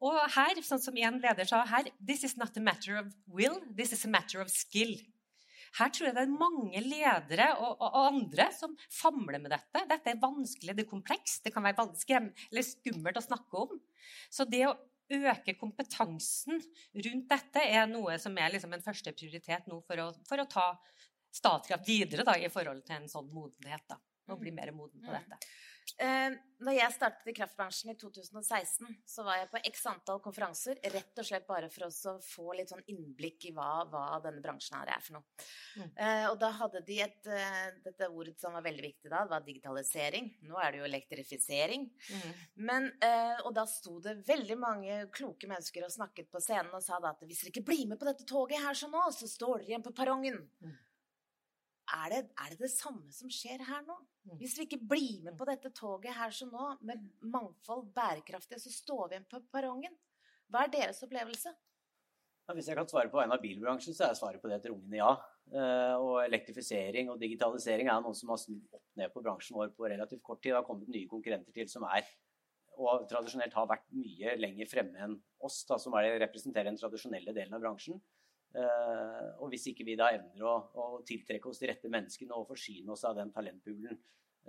Og 0.06 0.20
her, 0.36 0.60
sånn 0.64 0.82
som 0.82 0.98
en 0.98 1.18
leder 1.20 1.48
sa 1.48 1.64
her, 1.68 1.90
this 2.00 2.24
is 2.24 2.38
not 2.40 2.56
a 2.58 2.64
matter 2.64 3.02
of 3.02 3.10
will, 3.28 3.58
this 3.76 3.92
is 3.96 4.06
a 4.08 4.12
matter 4.12 4.44
of 4.44 4.52
skill. 4.54 4.94
Her 5.78 5.92
tror 5.94 6.10
jeg 6.10 6.16
det 6.18 6.24
er 6.24 6.38
mange 6.40 6.82
ledere 6.82 7.50
og, 7.60 7.76
og, 7.78 7.98
andre 8.08 8.48
som 8.56 8.72
famler 8.90 9.42
med 9.42 9.54
dette. 9.54 9.84
Dette 9.90 10.14
er 10.14 10.22
vanskelig, 10.22 10.76
det 10.76 10.86
er 10.86 10.90
komplekst, 10.90 11.44
det 11.46 11.54
kan 11.54 11.66
være 11.66 11.86
eller 12.10 12.66
skummelt 12.66 13.20
å 13.20 13.26
snakke 13.26 13.66
om. 13.68 13.76
Så 14.34 14.48
det 14.50 14.64
å 14.70 14.78
øke 15.10 15.56
kompetansen 15.58 16.60
rundt 17.06 17.30
dette 17.32 17.64
er 17.66 17.88
noe 17.90 18.18
som 18.22 18.38
er 18.38 18.54
liksom 18.54 18.74
en 18.76 18.84
første 18.86 19.14
prioritet 19.16 19.70
nå 19.70 19.80
for 19.88 20.04
å, 20.04 20.10
for 20.30 20.44
å 20.44 20.50
ta 20.50 20.68
Statkraft 21.30 21.86
videre 21.86 22.24
da, 22.26 22.34
i 22.42 22.50
forhold 22.50 22.82
til 22.88 22.96
en 22.96 23.10
sånn 23.10 23.28
modenhet. 23.30 23.84
da, 23.86 24.00
Og 24.34 24.40
bli 24.42 24.50
mm. 24.50 24.56
mer 24.58 24.72
moden 24.74 25.04
på 25.04 25.12
mm. 25.12 25.18
dette. 25.20 25.38
Eh, 25.98 26.36
når 26.60 26.76
jeg 26.76 26.94
startet 26.96 27.30
i 27.32 27.34
kraftbransjen 27.38 27.92
i 27.94 27.96
2016, 28.00 28.90
så 29.08 29.24
var 29.24 29.40
jeg 29.40 29.50
på 29.52 29.62
x 29.70 29.86
antall 29.90 30.20
konferanser. 30.24 30.80
Rett 30.94 31.22
og 31.22 31.28
slett 31.28 31.48
bare 31.48 31.70
for 31.72 31.88
å 31.88 32.16
få 32.24 32.56
litt 32.58 32.74
sånn 32.74 32.84
innblikk 32.92 33.48
i 33.48 33.54
hva, 33.56 33.86
hva 33.90 34.20
denne 34.24 34.44
bransjen 34.44 34.76
her 34.78 34.92
er 34.96 35.06
for 35.06 35.18
noe. 35.18 35.46
Mm. 35.80 35.88
Eh, 35.88 36.26
og 36.32 36.36
da 36.42 36.52
hadde 36.60 36.84
de 36.88 37.00
et 37.06 37.30
uh, 37.32 37.70
Dette 37.84 38.10
ordet 38.12 38.36
som 38.42 38.56
var 38.56 38.66
veldig 38.66 38.84
viktig 38.84 39.08
da, 39.08 39.24
det 39.24 39.34
var 39.34 39.46
digitalisering. 39.46 40.28
Nå 40.50 40.60
er 40.60 40.74
det 40.74 40.82
jo 40.82 40.90
elektrifisering. 40.90 41.88
Mm. 42.10 42.44
Men, 42.70 42.90
og 43.46 43.54
da 43.56 43.64
sto 43.70 43.98
det 44.04 44.20
veldig 44.28 44.58
mange 44.60 45.00
kloke 45.16 45.48
mennesker 45.50 45.86
og 45.86 45.94
snakket 45.94 46.30
på 46.32 46.42
scenen 46.44 46.74
og 46.76 46.84
sa 46.84 47.00
da 47.02 47.14
at 47.14 47.24
hvis 47.24 47.44
dere 47.44 47.54
ikke 47.54 47.66
blir 47.72 47.88
med 47.90 48.00
på 48.02 48.08
dette 48.10 48.28
toget 48.28 48.62
her 48.64 48.78
sånn 48.78 48.94
nå, 48.94 49.06
så 49.16 49.30
står 49.30 49.62
dere 49.62 49.72
igjen 49.72 49.86
på 49.86 49.96
perrongen. 49.96 50.42
Mm 50.66 50.78
er 51.96 52.12
det, 52.14 52.20
er 52.38 52.52
det, 52.54 52.60
det 52.62 52.72
samme 52.74 53.14
som 53.16 53.32
skjer 53.34 53.64
her 53.68 53.82
nå? 53.88 53.96
Mm. 54.28 54.36
Hvis 54.42 54.58
vi 54.58 54.68
ikke 54.68 54.82
blir 54.92 55.24
med 55.26 55.38
på 55.40 55.48
dette 55.50 55.72
toget 55.76 56.16
her 56.18 56.34
som 56.36 56.52
nå, 56.54 56.68
med 56.86 57.02
mangfold, 57.22 57.88
bærekraftig, 57.96 58.62
så 58.62 58.74
står 58.74 59.08
vi 59.08 59.18
igjen 59.18 59.28
på 59.32 59.42
perrongen. 59.54 59.98
Hva 60.50 60.66
er 60.66 60.74
deres 60.74 61.02
opplevelse? 61.06 61.54
Ja, 62.50 62.56
hvis 62.58 62.70
jeg 62.70 62.78
kan 62.80 62.88
svare 62.90 63.12
på 63.12 63.20
vegne 63.20 63.36
av 63.38 63.44
bilbransjen, 63.44 63.94
så 63.94 64.08
er 64.08 64.16
svaret 64.18 64.42
på 64.42 64.50
det 64.50 64.58
et 64.58 64.72
rungende 64.72 64.98
ja. 64.98 65.12
Uh, 65.50 65.96
og 65.98 66.16
elektrifisering 66.24 67.10
og 67.10 67.22
digitalisering 67.22 67.90
er 67.90 68.02
noe 68.06 68.18
som 68.18 68.30
har 68.34 68.40
snudd 68.42 68.74
opp 68.74 68.86
ned 68.98 69.14
på 69.14 69.22
bransjen 69.26 69.58
vår 69.58 69.72
på 69.78 69.90
relativt 69.90 70.24
kort 70.26 70.42
tid. 70.42 70.54
Det 70.54 70.58
har 70.58 70.66
kommet 70.66 70.90
nye 70.90 71.10
konkurrenter 71.10 71.54
til 71.54 71.70
som 71.70 71.86
er 71.90 72.06
og 72.80 73.06
tradisjonelt 73.10 73.56
har 73.58 73.68
vært 73.70 73.88
mye 73.92 74.36
lenger 74.40 74.70
fremme 74.72 75.02
enn 75.04 75.18
oss, 75.44 75.62
da, 75.68 75.78
som 75.82 75.96
er, 76.00 76.14
representerer 76.24 76.70
den 76.70 76.80
tradisjonelle 76.80 77.36
delen 77.36 77.56
av 77.58 77.64
bransjen. 77.64 78.00
Uh, 78.50 79.28
og 79.44 79.52
hvis 79.52 79.68
ikke 79.70 79.86
vi 79.86 79.94
da 79.98 80.08
evner 80.16 80.42
å, 80.50 80.56
å, 80.74 80.86
tiltrekke 81.06 81.52
oss 81.52 81.60
de 81.62 81.68
rette 81.70 81.90
menneskene 81.92 82.34
og 82.34 82.48
forsyne 82.50 82.90
oss 82.96 83.04
av 83.06 83.14
den 83.20 83.30
talentpoolen 83.36 83.94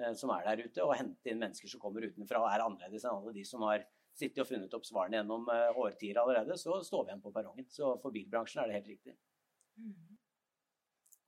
uh, 0.01 0.15
som 0.17 0.33
er 0.33 0.47
der 0.47 0.63
ute, 0.65 0.81
og 0.87 0.95
hente 0.97 1.29
inn 1.29 1.43
mennesker 1.43 1.69
som 1.69 1.83
kommer 1.83 2.07
utenfra 2.09 2.41
og 2.41 2.49
er 2.49 2.65
annerledes 2.65 3.05
enn 3.05 3.19
alle 3.19 3.35
de 3.37 3.45
som 3.45 3.67
har 3.69 3.85
sittet 4.17 4.41
og 4.41 4.49
funnet 4.49 4.73
opp 4.77 4.89
svarene 4.89 5.21
gjennom 5.21 5.45
uh, 5.53 5.83
årtier 5.85 6.23
allerede, 6.23 6.57
så 6.57 6.79
står 6.87 7.05
vi 7.05 7.13
igjen 7.13 7.27
på 7.27 7.35
perrongen. 7.35 7.69
Så 7.69 7.93
for 8.01 8.17
bilbransjen 8.17 8.63
er 8.63 8.71
det 8.71 8.79
helt 8.79 8.91
riktig. 8.95 9.17
Mm. 9.77 10.17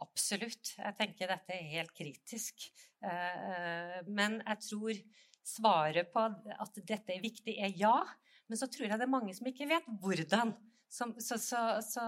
Absolutt. 0.03 0.73
Jeg 0.79 0.97
tenker 0.99 1.31
dette 1.31 1.55
er 1.55 1.69
helt 1.77 1.93
kritisk. 1.95 2.65
Men 4.11 4.41
jeg 4.41 4.59
tror 4.65 4.99
svaret 5.47 6.11
på 6.11 6.25
at 6.27 6.81
dette 6.83 7.15
er 7.15 7.23
viktig, 7.23 7.55
er 7.55 7.71
ja. 7.79 7.95
Men 8.51 8.59
så 8.59 8.67
tror 8.67 8.89
jeg 8.89 8.99
det 8.99 9.07
er 9.07 9.13
mange 9.13 9.37
som 9.37 9.47
ikke 9.47 9.69
vet 9.71 9.87
hvordan. 10.03 10.57
Så, 10.93 11.07
så, 11.25 11.39
så, 11.41 11.61
så 11.81 12.03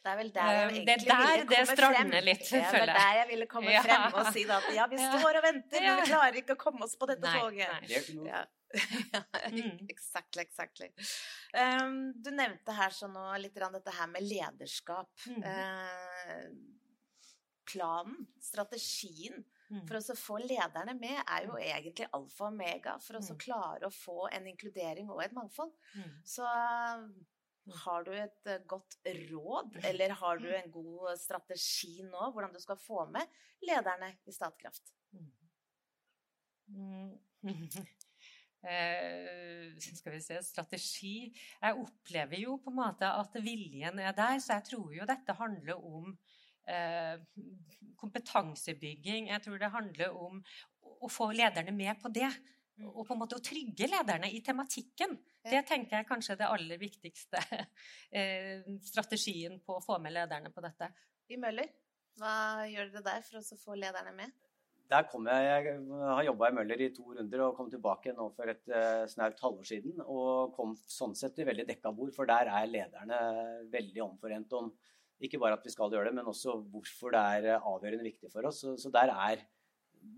Det 0.00 0.10
er 0.12 0.16
vel 0.20 0.30
der 0.32 0.46
jeg 0.48 0.60
Eh, 0.60 0.68
egentlig 0.70 0.86
det 0.86 0.94
er 0.94 1.00
der 1.10 1.24
ville 1.30 1.48
det 1.50 1.56
komme 1.58 1.76
strander 1.76 2.20
frem. 2.20 2.24
litt, 2.28 2.46
Ja, 2.52 2.70
det 2.72 2.80
er 2.80 2.86
der 2.94 3.16
jeg 3.18 3.26
ville 3.32 3.46
komme 3.50 3.72
Ja. 3.74 3.82
frem 3.84 4.14
og 4.20 4.30
si 4.32 4.44
da 4.48 4.56
at 4.62 4.68
ja, 4.76 4.86
vi 4.92 4.96
Ja. 4.96 5.10
står 5.18 5.36
og 5.40 5.44
venter, 5.48 5.80
men 5.86 5.96
vi 6.00 6.06
klarer 6.12 6.38
ikke 6.40 6.54
å 6.56 6.60
komme 6.62 6.86
oss 6.86 6.94
på 6.96 7.06
dette 7.10 7.26
Nei, 7.26 7.40
toget. 7.40 7.68
nei. 7.74 7.86
det. 7.90 8.30
Ja. 8.30 8.44
ja, 9.14 9.22
Mm. 9.50 9.88
exactly, 9.90 10.42
exactly. 10.46 10.88
Um, 11.58 12.12
du 12.22 12.30
nevnte 12.30 12.72
her 12.72 12.90
så 12.94 13.08
nå 13.10 13.24
litt 13.42 13.54
dette 13.54 13.90
her 13.98 14.06
med 14.06 14.22
lederskap. 14.22 15.10
Mm 15.26 15.42
-hmm. 15.42 15.44
uh, 15.44 16.48
planen, 17.72 18.26
strategien 18.40 19.44
Mm. 19.70 19.86
for 19.86 19.96
å 19.96 20.16
få 20.18 20.38
lederne 20.42 20.94
med, 20.98 21.22
er 21.28 21.44
jo 21.46 21.52
egentlig 21.58 22.06
alfa 22.12 22.44
og 22.46 22.52
omega 22.52 22.98
for 22.98 23.14
å 23.14 23.20
Mm. 23.20 23.38
klare 23.38 23.86
å 23.86 23.90
få 23.92 24.28
en 24.32 24.46
inkludering 24.46 25.08
og 25.10 25.22
et 25.22 25.32
mangfold. 25.32 25.72
Mm. 25.94 26.24
Så 26.24 26.42
har 27.84 28.04
du 28.06 28.12
et 28.14 28.50
eh, 28.50 28.62
godt 28.68 28.98
råd, 29.30 29.78
eller 29.90 30.16
har 30.20 30.42
du 30.42 30.48
en 30.54 30.70
god 30.74 31.14
strategi 31.20 32.00
nå, 32.06 32.30
hvordan 32.34 32.54
du 32.54 32.60
skal 32.62 32.78
få 32.80 33.06
med 33.12 33.40
lederne 33.66 34.12
i 34.26 34.34
Statkraft? 34.36 34.94
Mm. 36.70 37.16
Eh, 38.60 39.70
skal 39.80 40.12
vi 40.12 40.18
se 40.20 40.36
Strategi 40.44 41.30
Jeg 41.32 41.78
opplever 41.80 42.42
jo 42.42 42.58
på 42.60 42.68
en 42.68 42.76
måte 42.76 43.08
at 43.08 43.38
viljen 43.40 44.02
er 44.04 44.12
der, 44.12 44.36
så 44.36 44.58
jeg 44.58 44.66
tror 44.66 44.90
jo 44.92 45.06
dette 45.08 45.32
handler 45.38 45.80
om 45.80 46.10
eh, 46.68 47.22
kompetansebygging. 47.96 49.30
Jeg 49.32 49.44
tror 49.46 49.56
det 49.62 49.72
handler 49.72 50.12
om 50.12 50.42
å 51.00 51.08
få 51.08 51.30
lederne 51.32 51.72
med 51.72 51.96
på 52.02 52.12
det. 52.12 52.28
Og 52.84 53.06
på 53.06 53.14
en 53.14 53.22
måte 53.22 53.38
å 53.40 53.44
trygge 53.44 53.88
lederne 53.88 54.28
i 54.28 54.42
tematikken. 54.44 55.16
Det 55.46 55.62
tenker 55.68 56.00
jeg 56.00 56.08
kanskje 56.08 56.34
er 56.34 56.40
det 56.42 56.50
aller 56.52 56.80
viktigste 56.80 57.40
eh, 58.18 58.66
strategien 58.84 59.56
på 59.64 59.78
å 59.78 59.84
få 59.84 59.96
med 60.02 60.14
lederne 60.16 60.52
på 60.52 60.62
dette. 60.64 60.90
I 61.32 61.38
Møller, 61.40 61.70
hva 62.20 62.66
gjør 62.68 62.90
dere 62.92 63.06
der 63.06 63.24
for 63.24 63.40
å 63.40 63.60
få 63.64 63.78
lederne 63.78 64.12
med? 64.16 64.34
Der 64.90 65.06
kom 65.06 65.28
jeg, 65.30 65.46
jeg 65.46 65.74
har 66.02 66.24
jobba 66.26 66.48
i 66.50 66.54
Møller 66.56 66.80
i 66.82 66.90
to 66.92 67.12
runder 67.14 67.44
og 67.44 67.54
kom 67.56 67.68
tilbake 67.70 68.12
nå 68.16 68.26
for 68.34 68.50
et 68.50 68.64
uh, 68.74 69.04
snaut 69.08 69.38
halvår 69.38 69.68
siden. 69.68 70.00
Og 70.02 70.50
kom 70.56 70.74
sånn 70.90 71.14
sett 71.18 71.36
til 71.38 71.46
veldig 71.46 71.68
dekka 71.68 71.92
bord, 71.94 72.10
for 72.16 72.26
der 72.28 72.50
er 72.50 72.66
lederne 72.66 73.20
veldig 73.70 74.02
omforent 74.08 74.56
om 74.58 74.72
ikke 75.20 75.38
bare 75.40 75.58
at 75.58 75.64
vi 75.64 75.72
skal 75.72 75.92
gjøre 75.92 76.10
det, 76.10 76.16
men 76.16 76.28
også 76.28 76.56
hvorfor 76.72 77.12
det 77.14 77.22
er 77.36 77.48
eh, 77.52 77.70
avgjørende 77.70 78.06
viktig 78.06 78.30
for 78.32 78.46
oss. 78.48 78.62
Så, 78.64 78.76
så 78.80 78.92
der 78.92 79.12
er 79.12 79.46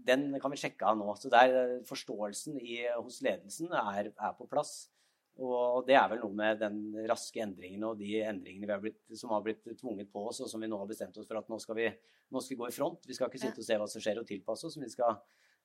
Den 0.06 0.28
kan 0.38 0.52
vi 0.52 0.60
sjekke 0.62 0.86
av 0.86 0.94
nå. 0.98 1.08
Så 1.18 1.30
der 1.30 1.54
eh, 1.58 1.78
forståelsen 1.88 2.60
i, 2.62 2.84
hos 2.94 3.18
ledelsen 3.26 3.72
er, 3.74 4.12
er 4.14 4.36
på 4.38 4.46
plass. 4.46 4.92
Og 5.40 5.86
det 5.88 5.94
er 5.96 6.10
vel 6.12 6.20
noe 6.20 6.36
med 6.36 6.58
den 6.60 7.06
raske 7.08 7.40
endringen 7.40 7.86
og 7.88 7.96
de 8.00 8.18
endringene 8.20 8.68
vi 8.68 8.74
har 8.74 8.82
blitt, 8.82 9.00
som 9.16 9.32
har 9.32 9.40
blitt 9.44 9.64
tvunget 9.80 10.10
på 10.12 10.26
oss, 10.28 10.42
og 10.44 10.50
som 10.50 10.60
vi 10.60 10.68
nå 10.68 10.76
har 10.76 10.90
bestemt 10.90 11.16
oss 11.16 11.28
for 11.28 11.40
at 11.40 11.48
nå 11.48 11.56
skal 11.62 11.78
vi, 11.78 11.86
nå 12.28 12.42
skal 12.42 12.54
vi 12.54 12.60
gå 12.60 12.68
i 12.68 12.76
front. 12.76 13.08
Vi 13.08 13.16
skal 13.16 13.30
ikke 13.30 13.40
sitte 13.40 13.62
og 13.62 13.66
se 13.66 13.78
hva 13.80 13.88
som 13.88 14.04
skjer 14.04 14.20
og 14.20 14.28
tilpasse 14.28 14.68
oss. 14.68 14.76
men 14.76 14.90
vi 14.90 14.92
skal, 14.92 15.16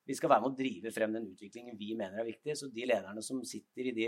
vi 0.07 0.15
skal 0.15 0.31
være 0.31 0.45
med 0.45 0.53
å 0.53 0.59
drive 0.61 0.93
frem 0.95 1.17
den 1.17 1.27
utviklingen 1.33 1.79
vi 1.79 1.91
mener 1.99 2.23
er 2.23 2.29
viktig. 2.29 2.55
Så 2.55 2.71
de 2.71 2.87
lederne 2.87 3.23
som 3.25 3.43
sitter 3.43 3.91
i 3.91 3.95
de 3.97 4.07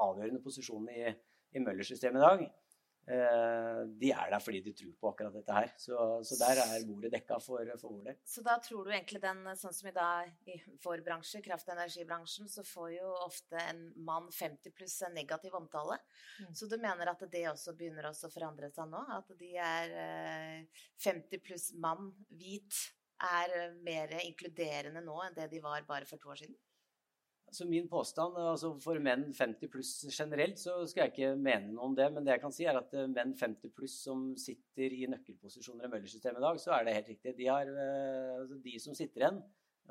avgjørende 0.00 0.42
posisjonene 0.42 0.96
i, 0.96 1.14
i 1.54 1.62
Møller-systemet 1.62 2.22
i 2.22 2.24
dag, 2.24 2.46
de 3.04 4.10
er 4.14 4.30
der 4.32 4.40
fordi 4.40 4.62
de 4.64 4.72
tror 4.76 4.92
på 5.00 5.10
akkurat 5.10 5.34
dette 5.36 5.56
her. 5.56 5.72
Så, 5.80 5.98
så 6.24 6.38
der 6.40 6.60
er 6.62 6.86
bordet 6.88 7.12
dekka 7.12 7.36
for, 7.42 7.68
for 7.80 7.98
vår 7.98 8.06
del. 8.08 8.18
Så 8.28 8.44
da 8.46 8.56
tror 8.64 8.86
du 8.86 8.94
egentlig 8.94 9.20
den, 9.22 9.42
sånn 9.60 9.76
som 9.76 9.90
i 9.90 9.94
dag 9.96 10.30
i 10.48 10.56
vår 10.84 11.04
bransje, 11.04 11.42
kraft- 11.44 11.68
og 11.68 11.76
energibransjen, 11.76 12.48
så 12.48 12.64
får 12.66 12.94
jo 12.96 13.12
ofte 13.26 13.60
en 13.60 13.86
mann 14.06 14.30
50 14.32 14.74
pluss 14.76 14.96
en 15.04 15.16
negativ 15.16 15.56
omtale. 15.58 16.00
Mm. 16.40 16.52
Så 16.56 16.68
du 16.70 16.78
mener 16.80 17.12
at 17.12 17.24
det 17.30 17.46
også 17.50 17.76
begynner 17.76 18.08
også 18.10 18.30
å 18.30 18.34
forandre 18.34 18.72
seg 18.74 18.88
nå? 18.90 19.04
At 19.18 19.32
de 19.38 19.54
er 19.60 19.96
eh, 20.04 20.84
50 21.04 21.44
pluss 21.44 21.70
mann, 21.80 22.12
hvit, 22.32 22.84
er 23.24 23.56
eh, 23.58 23.74
mer 23.84 24.16
inkluderende 24.24 25.02
nå 25.04 25.18
enn 25.24 25.36
det 25.36 25.50
de 25.52 25.62
var 25.64 25.84
bare 25.88 26.08
for 26.08 26.20
to 26.20 26.32
år 26.32 26.44
siden? 26.44 26.56
Så 27.54 27.66
min 27.68 27.86
påstand, 27.88 28.34
altså 28.40 28.72
for 28.82 28.98
menn 29.02 29.28
50 29.34 29.70
pluss 29.70 29.90
generelt, 30.10 30.58
så 30.58 30.80
skal 30.90 31.04
jeg 31.04 31.12
ikke 31.12 31.34
mene 31.38 31.70
noe 31.70 31.86
om 31.86 31.92
det. 31.94 32.08
Men 32.10 32.26
det 32.26 32.34
jeg 32.34 32.42
kan 32.42 32.54
si, 32.54 32.66
er 32.66 32.78
at 32.80 32.94
eh, 32.98 33.10
menn 33.10 33.34
50 33.38 33.70
pluss 33.76 33.94
som 34.08 34.24
sitter 34.40 34.96
i 34.96 35.06
nøkkelposisjoner 35.12 35.86
i 35.86 35.92
Møller-systemet 35.92 36.42
i 36.42 36.44
dag, 36.44 36.58
så 36.62 36.74
er 36.74 36.86
det 36.88 36.96
helt 36.96 37.12
riktig. 37.12 37.36
De, 37.38 37.46
har, 37.46 37.70
eh, 37.70 38.32
altså 38.40 38.58
de 38.64 38.74
som 38.82 38.98
sitter 38.98 39.22
igjen 39.22 39.40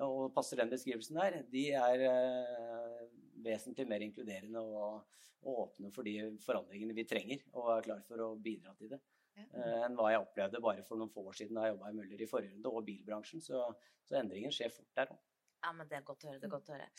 og 0.03 0.33
passer 0.35 0.59
den 0.59 0.71
beskrivelsen 0.73 1.19
der, 1.21 1.39
de 1.53 1.65
er 1.77 2.05
eh, 2.09 3.01
vesentlig 3.45 3.87
mer 3.87 4.03
inkluderende 4.03 4.63
og, 4.63 5.19
og 5.45 5.65
åpne 5.67 5.91
for 5.93 6.07
de 6.07 6.17
forandringene 6.43 6.97
vi 6.97 7.07
trenger, 7.07 7.45
og 7.53 7.75
er 7.77 7.87
klar 7.87 8.07
for 8.09 8.27
å 8.27 8.31
bidra 8.35 8.75
til 8.79 8.95
det. 8.95 9.03
Ja. 9.33 9.47
enn 9.87 9.95
hva 9.97 10.11
jeg 10.11 10.21
opplevde 10.21 10.59
bare 10.61 10.83
for 10.85 10.99
noen 11.01 11.09
få 11.09 11.23
år 11.31 11.33
siden 11.39 11.57
da 11.57 11.63
jeg 11.65 11.73
jobba 11.73 11.89
i 11.89 11.95
Møller 11.97 12.19
i 12.21 12.27
forrige 12.29 12.53
runde, 12.53 12.69
og 12.69 12.85
bilbransjen. 12.85 13.41
Så, 13.41 13.63
så 14.05 14.19
endringen 14.19 14.53
skjer 14.53 14.69
fort 14.69 14.91
der 14.99 15.09
òg. 15.15 15.23
Ja, 15.63 15.71
men 15.73 15.87
det 15.89 15.97
er 15.97 16.03
godt 16.05 16.25
å 16.27 16.29
høre. 16.29 16.41
det 16.43 16.49
er 16.49 16.53
godt 16.53 16.69
å 16.69 16.75
høre. 16.75 16.89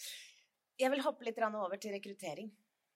Jeg 0.81 0.91
vil 0.91 1.05
hoppe 1.05 1.27
litt 1.27 1.39
over 1.39 1.79
til 1.79 1.95
rekruttering. 1.95 2.51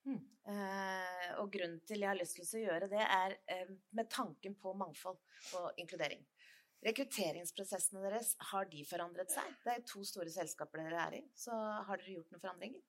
Mm. 0.09 0.19
Eh, 0.49 1.31
og 1.43 1.51
grunnen 1.53 1.81
til 1.87 2.03
jeg 2.03 2.11
har 2.11 2.19
lyst 2.19 2.39
til 2.39 2.61
å 2.61 2.65
gjøre 2.65 2.89
det, 2.91 3.03
er 3.05 3.37
eh, 3.53 3.71
med 3.95 4.09
tanken 4.11 4.57
på 4.59 4.75
mangfold 4.79 5.19
og 5.61 5.81
inkludering. 5.81 6.23
Rekrutteringsprosessene 6.87 8.05
deres, 8.05 8.35
har 8.53 8.69
de 8.71 8.85
forandret 8.87 9.33
seg? 9.35 9.51
Det 9.65 9.75
er 9.75 9.87
to 9.87 10.05
store 10.07 10.31
selskaper 10.33 10.85
dere 10.85 11.03
er 11.09 11.19
i, 11.19 11.25
så 11.37 11.53
har 11.55 12.01
dere 12.01 12.15
gjort 12.17 12.33
noen 12.33 12.45
forandringer? 12.45 12.85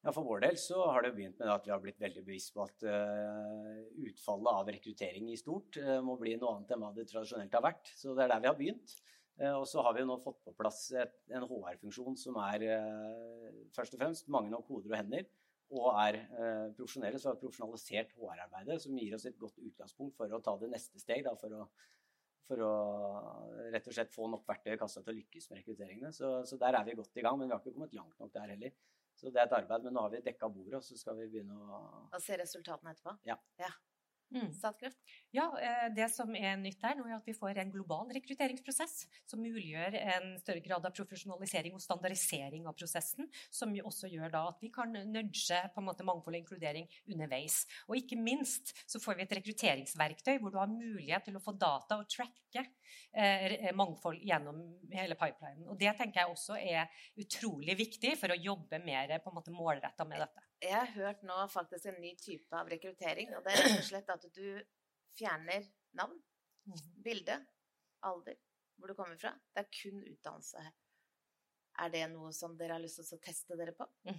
Ja, 0.00 0.14
For 0.16 0.24
vår 0.24 0.46
del 0.46 0.56
så 0.56 0.80
har 0.88 1.04
det 1.04 1.12
begynt 1.18 1.42
med 1.42 1.50
at 1.52 1.66
vi 1.66 1.74
har 1.74 1.82
blitt 1.82 2.00
veldig 2.00 2.22
bevisst 2.24 2.54
på 2.54 2.62
at 2.64 2.86
uh, 2.88 3.82
utfallet 4.00 4.60
av 4.62 4.70
rekruttering 4.72 5.26
i 5.28 5.36
stort 5.36 5.76
må 6.06 6.14
bli 6.16 6.38
noe 6.40 6.54
annet 6.54 6.72
enn 6.72 6.80
hva 6.80 6.94
det 6.96 7.04
tradisjonelt 7.10 7.58
har 7.58 7.66
vært. 7.66 7.90
Så 7.98 8.14
det 8.16 8.24
er 8.24 8.32
der 8.32 8.40
vi 8.40 8.48
har 8.48 8.56
begynt. 8.56 8.94
Eh, 9.40 9.56
og 9.56 9.66
så 9.68 9.82
har 9.84 9.96
vi 9.96 10.04
nå 10.04 10.18
fått 10.20 10.42
på 10.44 10.54
plass 10.56 10.90
et, 11.00 11.14
en 11.32 11.46
HR-funksjon 11.48 12.18
som 12.20 12.36
er 12.44 12.64
eh, 12.68 13.46
først 13.76 13.96
og 13.96 14.02
fremst 14.02 14.28
mange 14.32 14.52
nok 14.52 14.68
hoder 14.68 14.92
og 14.92 14.98
hender, 14.98 15.30
og 15.70 15.86
er 16.02 16.18
eh, 16.20 16.66
profesjonelle. 16.76 17.20
Så 17.20 17.30
vi 17.30 17.32
har 17.32 17.40
profesjonalisert 17.40 18.12
HR-arbeidet, 18.18 18.80
som 18.84 18.98
gir 19.00 19.16
oss 19.16 19.24
et 19.30 19.40
godt 19.40 19.56
utgangspunkt 19.62 20.18
for 20.18 20.36
å 20.36 20.42
ta 20.44 20.56
det 20.60 20.70
neste 20.74 21.00
steg. 21.00 21.24
Da, 21.24 21.32
for, 21.40 21.56
å, 21.56 21.66
for 22.50 22.66
å 22.66 22.72
rett 23.72 23.88
og 23.88 23.96
slett 23.96 24.12
få 24.12 24.28
nok 24.28 24.44
verktøy 24.50 24.74
i 24.74 24.80
kassa 24.80 25.00
til 25.04 25.14
å 25.14 25.18
lykkes 25.22 25.50
med 25.50 25.62
rekrutteringene. 25.62 26.12
Så, 26.16 26.34
så 26.44 26.60
der 26.60 26.76
er 26.76 26.88
vi 26.88 26.98
godt 27.00 27.16
i 27.16 27.24
gang, 27.24 27.40
men 27.40 27.48
vi 27.48 27.56
har 27.56 27.62
ikke 27.64 27.76
kommet 27.78 27.96
langt 27.96 28.18
nok 28.20 28.34
der 28.36 28.56
heller. 28.56 28.76
Så 29.16 29.32
det 29.32 29.40
er 29.40 29.48
et 29.48 29.56
arbeid, 29.56 29.84
men 29.84 29.96
nå 29.96 30.04
har 30.04 30.12
vi 30.12 30.20
dekka 30.24 30.48
bordet, 30.52 30.78
og 30.78 30.84
så 30.84 30.96
skal 30.96 31.16
vi 31.18 31.28
begynne 31.32 31.56
å 31.56 31.80
Og 32.08 32.20
se 32.24 32.36
resultatene 32.40 32.92
etterpå? 32.94 33.16
Ja. 33.28 33.36
Mm. 34.30 34.52
Statkraft? 34.54 34.98
Ja, 35.34 35.58
eh, 35.58 35.88
Det 35.94 36.06
som 36.10 36.30
er 36.36 36.56
nytt 36.56 36.80
der 36.80 36.94
nå, 36.94 37.06
er 37.08 37.16
at 37.16 37.26
vi 37.26 37.34
får 37.34 37.58
en 37.58 37.72
global 37.72 38.12
rekrutteringsprosess 38.14 39.06
som 39.26 39.42
muliggjør 39.42 39.96
en 39.98 40.36
større 40.38 40.62
grad 40.62 40.86
av 40.86 40.94
profesjonalisering 40.94 41.74
og 41.74 41.82
standardisering 41.82 42.68
av 42.70 42.76
prosessen, 42.78 43.26
som 43.50 43.74
jo 43.74 43.88
også 43.90 44.10
gjør 44.10 44.30
da 44.30 44.44
at 44.52 44.62
vi 44.62 44.70
kan 44.70 44.92
nudge 44.92 45.58
på 45.74 45.82
en 45.82 45.88
måte 45.88 46.06
mangfold 46.06 46.36
og 46.36 46.42
inkludering 46.44 46.86
underveis. 47.10 47.64
Og 47.88 47.98
ikke 47.98 48.18
minst 48.20 48.70
så 48.86 49.02
får 49.02 49.18
vi 49.18 49.26
et 49.26 49.34
rekrutteringsverktøy 49.40 50.38
hvor 50.38 50.54
du 50.54 50.60
har 50.62 50.70
mulighet 50.70 51.26
til 51.26 51.38
å 51.38 51.42
få 51.42 51.56
data 51.58 51.98
og 51.98 52.06
tracke 52.10 52.64
eh, 53.10 53.70
mangfold 53.74 54.22
gjennom 54.22 54.62
hele 54.94 55.18
pipelinen. 55.18 55.66
Og 55.66 55.78
Det 55.78 55.96
tenker 55.98 56.22
jeg 56.22 56.36
også 56.36 56.54
er 56.60 56.86
utrolig 57.18 57.74
viktig 57.82 58.14
for 58.20 58.30
å 58.30 58.38
jobbe 58.38 58.78
mer 58.84 59.18
på 59.18 59.30
en 59.32 59.40
måte 59.40 59.54
målretta 59.54 60.06
med 60.06 60.22
dette. 60.22 60.49
Jeg 60.60 60.76
har 60.76 60.90
hørt 60.92 61.22
nå 61.24 61.36
faktisk 61.48 61.88
en 61.88 62.02
ny 62.02 62.12
type 62.20 62.56
av 62.56 62.68
rekruttering, 62.68 63.32
og 63.36 63.44
det 63.46 63.54
er 63.54 63.62
rett 63.64 63.78
og 63.78 63.86
slett 63.86 64.12
at 64.12 64.26
du 64.36 64.44
fjerner 65.16 65.64
navn, 65.96 66.18
bilde, 67.00 67.38
alder, 68.04 68.36
hvor 68.76 68.92
du 68.92 68.96
kommer 68.98 69.16
fra. 69.20 69.32
Det 69.54 69.64
er 69.64 69.70
kun 69.72 70.02
utdannelse 70.04 70.64
her. 70.66 70.74
Er 71.80 71.92
det 71.94 72.04
noe 72.12 72.32
som 72.36 72.58
dere 72.60 72.76
har 72.76 72.82
lyst 72.82 73.00
til 73.00 73.16
å 73.16 73.22
teste 73.24 73.56
dere 73.56 73.72
på? 73.76 73.88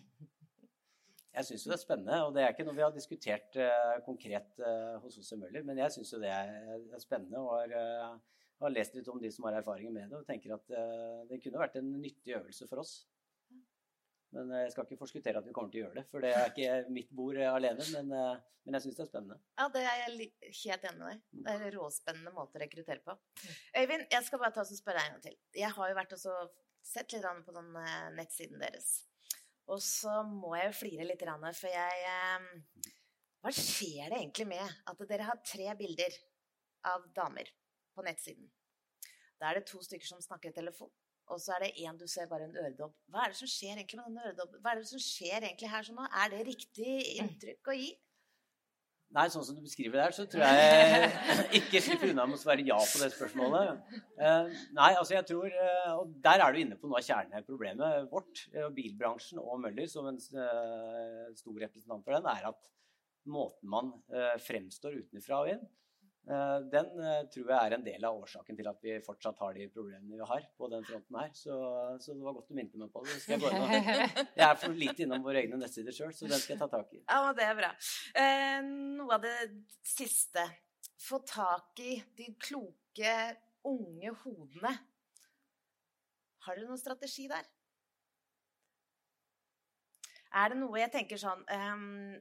Jeg 1.31 1.47
syns 1.47 1.63
det 1.63 1.75
er 1.77 1.79
spennende, 1.79 2.17
og 2.25 2.33
det 2.35 2.41
er 2.43 2.51
ikke 2.51 2.65
noe 2.67 2.75
vi 2.75 2.83
har 2.83 2.91
diskutert 2.91 3.55
uh, 3.55 4.01
konkret 4.03 4.57
uh, 4.59 4.97
hos 4.99 5.15
oss 5.21 5.29
i 5.31 5.37
Møller, 5.39 5.63
men 5.63 5.77
jeg 5.79 5.93
syns 5.95 6.09
jo 6.11 6.19
det 6.19 6.27
er, 6.27 6.49
er 6.91 6.99
spennende 6.99 7.39
og 7.39 7.53
har, 7.53 7.71
uh, 7.71 8.41
har, 8.65 8.73
lest 8.75 8.97
litt 8.97 9.07
om 9.07 9.21
de 9.21 9.31
som 9.31 9.47
har 9.47 9.55
erfaringer 9.61 9.93
med 9.95 10.11
det, 10.11 10.19
og 10.19 10.27
tenker 10.27 10.57
at 10.57 10.73
det 11.29 11.39
kunne 11.39 11.61
vært 11.61 11.77
en 11.79 11.87
nyttig 12.01 12.35
øvelse 12.35 12.67
for 12.67 12.83
oss. 12.83 12.97
Men 14.31 14.51
jeg 14.55 14.71
skal 14.71 14.87
ikke 14.87 15.01
forskuttere 15.01 15.41
at 15.41 15.47
vi 15.47 15.53
kommer 15.55 15.73
til 15.73 15.81
å 15.81 15.85
gjøre 15.85 15.97
det, 15.99 16.05
for 16.07 16.23
det 16.23 16.31
er 16.31 16.51
ikke 16.53 16.93
mitt 16.95 17.09
bord 17.15 17.35
alene, 17.43 17.83
men, 17.97 18.13
men 18.63 18.77
jeg 18.77 18.85
syns 18.85 18.99
det 18.99 19.03
er 19.03 19.09
spennende. 19.09 19.37
Ja, 19.59 19.65
det 19.73 19.81
er 19.83 19.97
jeg 20.05 20.29
helt 20.61 20.87
enig 20.87 21.01
med 21.01 21.07
deg. 21.09 21.23
Det 21.35 21.51
er 21.51 21.65
en 21.65 21.73
råspennende 21.75 22.33
måte 22.37 22.55
å 22.55 22.61
rekruttere 22.63 23.03
på. 23.03 23.17
Øyvind, 23.75 24.05
jeg 24.07 24.27
skal 24.27 24.41
bare 24.43 24.55
ta 24.55 24.63
oss 24.63 24.71
og 24.71 24.79
spørre 24.79 25.03
deg 25.03 25.09
en 25.09 25.17
gang 25.17 25.25
til. 25.25 25.39
Jeg 25.59 25.75
har 25.75 25.91
jo 25.91 25.97
vært 25.99 26.15
og 26.15 26.55
sett 26.81 27.13
litt 27.13 27.27
på 27.45 27.55
den 27.55 27.75
eh, 27.81 28.07
nettsiden 28.17 28.61
deres. 28.61 28.89
Og 29.71 29.81
så 29.83 30.21
må 30.27 30.55
jeg 30.57 30.71
jo 30.71 30.79
flire 30.79 31.07
litt, 31.07 31.23
for 31.59 31.69
jeg 31.69 32.07
eh, 32.09 32.87
Hva 33.41 33.53
skjer 33.55 34.11
det 34.11 34.17
egentlig 34.19 34.47
med 34.49 34.79
at 34.89 35.05
dere 35.09 35.27
har 35.29 35.43
tre 35.45 35.69
bilder 35.77 36.17
av 36.89 37.05
damer 37.15 37.49
på 37.95 38.05
nettsiden? 38.05 38.49
Da 39.41 39.49
er 39.49 39.59
det 39.59 39.69
to 39.69 39.81
stykker 39.81 40.05
som 40.05 40.21
snakker 40.21 40.51
i 40.51 40.57
telefon, 40.57 40.91
og 41.29 41.39
så 41.39 41.55
er 41.55 41.65
det 41.65 41.73
én 41.85 41.97
du 41.99 42.07
ser 42.09 42.29
bare 42.29 42.47
en 42.47 42.55
øredobb. 42.55 42.93
Hva 43.11 43.25
er 43.25 43.33
det 43.33 43.39
som 43.39 43.49
skjer 43.49 43.77
egentlig 43.77 43.99
med 43.99 44.07
den 44.09 44.23
øredobben? 44.27 44.61
Hva 44.61 44.71
er 44.71 44.81
det 44.81 44.87
som 44.89 45.03
skjer 45.03 45.37
egentlig 45.41 45.69
her 45.71 45.85
sånn 45.87 45.99
nå? 45.99 46.07
Er 46.21 46.31
det 46.33 46.47
riktig 46.47 46.95
inntrykk 47.21 47.71
å 47.71 47.77
gi? 47.77 47.91
Nei, 49.11 49.25
sånn 49.27 49.43
som 49.43 49.57
du 49.57 49.63
beskriver 49.65 49.97
det 49.97 50.03
her, 50.05 50.13
så 50.15 50.23
tror 50.31 50.45
jeg 50.47 51.07
ikke 51.59 51.81
slipper 51.83 52.13
unna 52.13 52.25
med 52.29 52.37
å 52.37 52.39
svare 52.39 52.63
ja 52.63 52.77
på 52.79 53.01
det 53.01 53.09
spørsmålet. 53.11 53.81
Uh, 54.15 54.53
nei, 54.77 54.91
altså 54.93 55.17
jeg 55.17 55.27
tror 55.27 55.51
uh, 55.51 55.89
Og 55.97 56.13
der 56.23 56.39
er 56.39 56.55
du 56.55 56.61
inne 56.61 56.77
på 56.79 56.87
noe 56.87 57.01
av 57.01 57.07
kjerneproblemet 57.09 58.07
vårt, 58.11 58.45
uh, 58.55 58.69
bilbransjen 58.75 59.41
og 59.43 59.59
Møller 59.65 59.89
som 59.91 60.07
en 60.07 60.21
stor 60.21 61.59
representant 61.59 62.07
for 62.07 62.15
den, 62.15 62.29
er 62.31 62.47
at 62.53 62.71
måten 63.31 63.69
man 63.69 63.91
fremstår 64.41 64.95
utenfra 65.03 65.43
og 65.43 65.51
inn, 65.51 65.61
Eh, 65.61 65.90
den 66.21 66.89
eh, 67.01 67.23
tror 67.33 67.47
jeg 67.49 67.57
er 67.57 67.75
en 67.75 67.85
del 67.85 68.03
av 68.05 68.19
årsaken 68.21 68.57
til 68.57 68.67
at 68.69 68.83
vi 68.85 68.97
fortsatt 69.05 69.39
har 69.41 69.55
de 69.57 69.65
problemene 69.73 70.19
vi 70.19 70.27
har 70.29 70.43
på 70.57 70.69
den 70.69 70.85
fronten 70.85 71.17
her. 71.17 71.31
Så, 71.33 71.55
så 71.99 72.13
det 72.13 72.25
var 72.25 72.35
godt 72.37 72.51
du 72.51 72.57
minte 72.57 72.77
meg 72.77 72.91
på 72.93 73.01
det. 73.05 73.15
Jeg, 73.27 73.41
jeg, 74.37 74.45
er 74.45 74.59
for 74.61 74.77
lite 74.77 75.05
innom 75.05 75.25
våre 75.25 75.41
egne 75.41 75.57
nettsider 75.59 75.95
sjøl, 75.95 76.13
så 76.13 76.29
den 76.29 76.41
skal 76.41 76.55
jeg 76.55 76.61
ta 76.61 76.69
tak 76.75 76.93
i. 76.93 77.01
Ja, 77.01 77.33
Det 77.37 77.47
er 77.47 77.57
bra. 77.57 77.71
Eh, 78.23 78.59
noe 78.99 79.17
av 79.17 79.25
det 79.25 79.35
siste. 79.81 80.45
Få 81.01 81.23
tak 81.25 81.81
i 81.81 81.97
de 82.17 82.29
kloke, 82.37 83.15
unge 83.65 84.13
hodene. 84.21 84.75
Har 86.45 86.57
dere 86.57 86.69
noen 86.69 86.81
strategi 86.81 87.27
der? 87.29 87.49
Er 90.37 90.53
det 90.53 90.61
noe 90.61 90.79
jeg 90.79 90.93
tenker 90.93 91.19
sånn 91.19 91.41
um, 91.43 92.13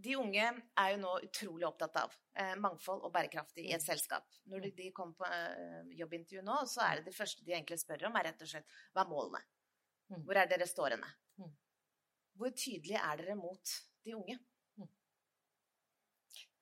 de 0.00 0.16
unge 0.16 0.46
er 0.48 0.90
jo 0.94 0.98
nå 1.02 1.14
utrolig 1.26 1.66
opptatt 1.68 1.96
av 2.00 2.14
eh, 2.38 2.54
mangfold 2.60 3.02
og 3.06 3.12
bærekraftig 3.14 3.66
i 3.68 3.74
et 3.76 3.84
selskap. 3.84 4.26
Når 4.50 4.66
de, 4.66 4.72
de 4.78 4.90
kommer 4.96 5.16
på 5.18 5.28
eh, 5.28 5.94
jobbintervju 5.98 6.44
nå, 6.46 6.60
så 6.70 6.84
er 6.86 7.00
det 7.00 7.10
det 7.10 7.16
første 7.16 7.44
de 7.46 7.54
egentlig 7.54 7.80
spør 7.82 8.08
om, 8.08 8.16
er 8.16 8.30
rett 8.30 8.44
og 8.44 8.52
slett 8.52 8.78
hva 8.94 9.04
er 9.04 9.10
målene? 9.10 9.42
Mm. 10.10 10.22
Hvor 10.26 10.40
er 10.40 10.50
dere 10.50 10.68
stående? 10.68 11.10
Mm. 11.40 11.52
Hvor 12.40 12.54
tydelige 12.56 13.02
er 13.04 13.20
dere 13.20 13.36
mot 13.38 13.74
de 14.06 14.16
unge? 14.16 14.38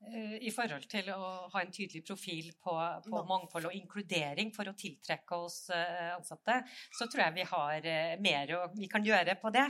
Eh, 0.06 0.36
i 0.46 0.50
forhold 0.54 0.84
til 0.86 1.08
å 1.10 1.20
ha 1.50 1.60
en 1.60 1.72
tydelig 1.74 2.04
profil 2.06 2.52
på, 2.62 2.74
på, 3.02 3.22
mangfold 3.26 3.66
og 3.66 3.74
inkludering 3.74 4.52
for 4.54 4.70
å 4.70 4.74
tiltrekke 4.78 5.38
oss 5.42 5.56
eh, 5.74 6.12
ansatte, 6.14 6.60
så 6.94 7.08
tror 7.10 7.24
jeg 7.24 7.36
vi 7.40 7.46
har 7.50 7.88
eh, 7.90 8.14
mer 8.22 8.52
vi 8.76 8.86
kan 8.90 9.04
gjøre 9.04 9.34
på 9.42 9.50
det. 9.54 9.66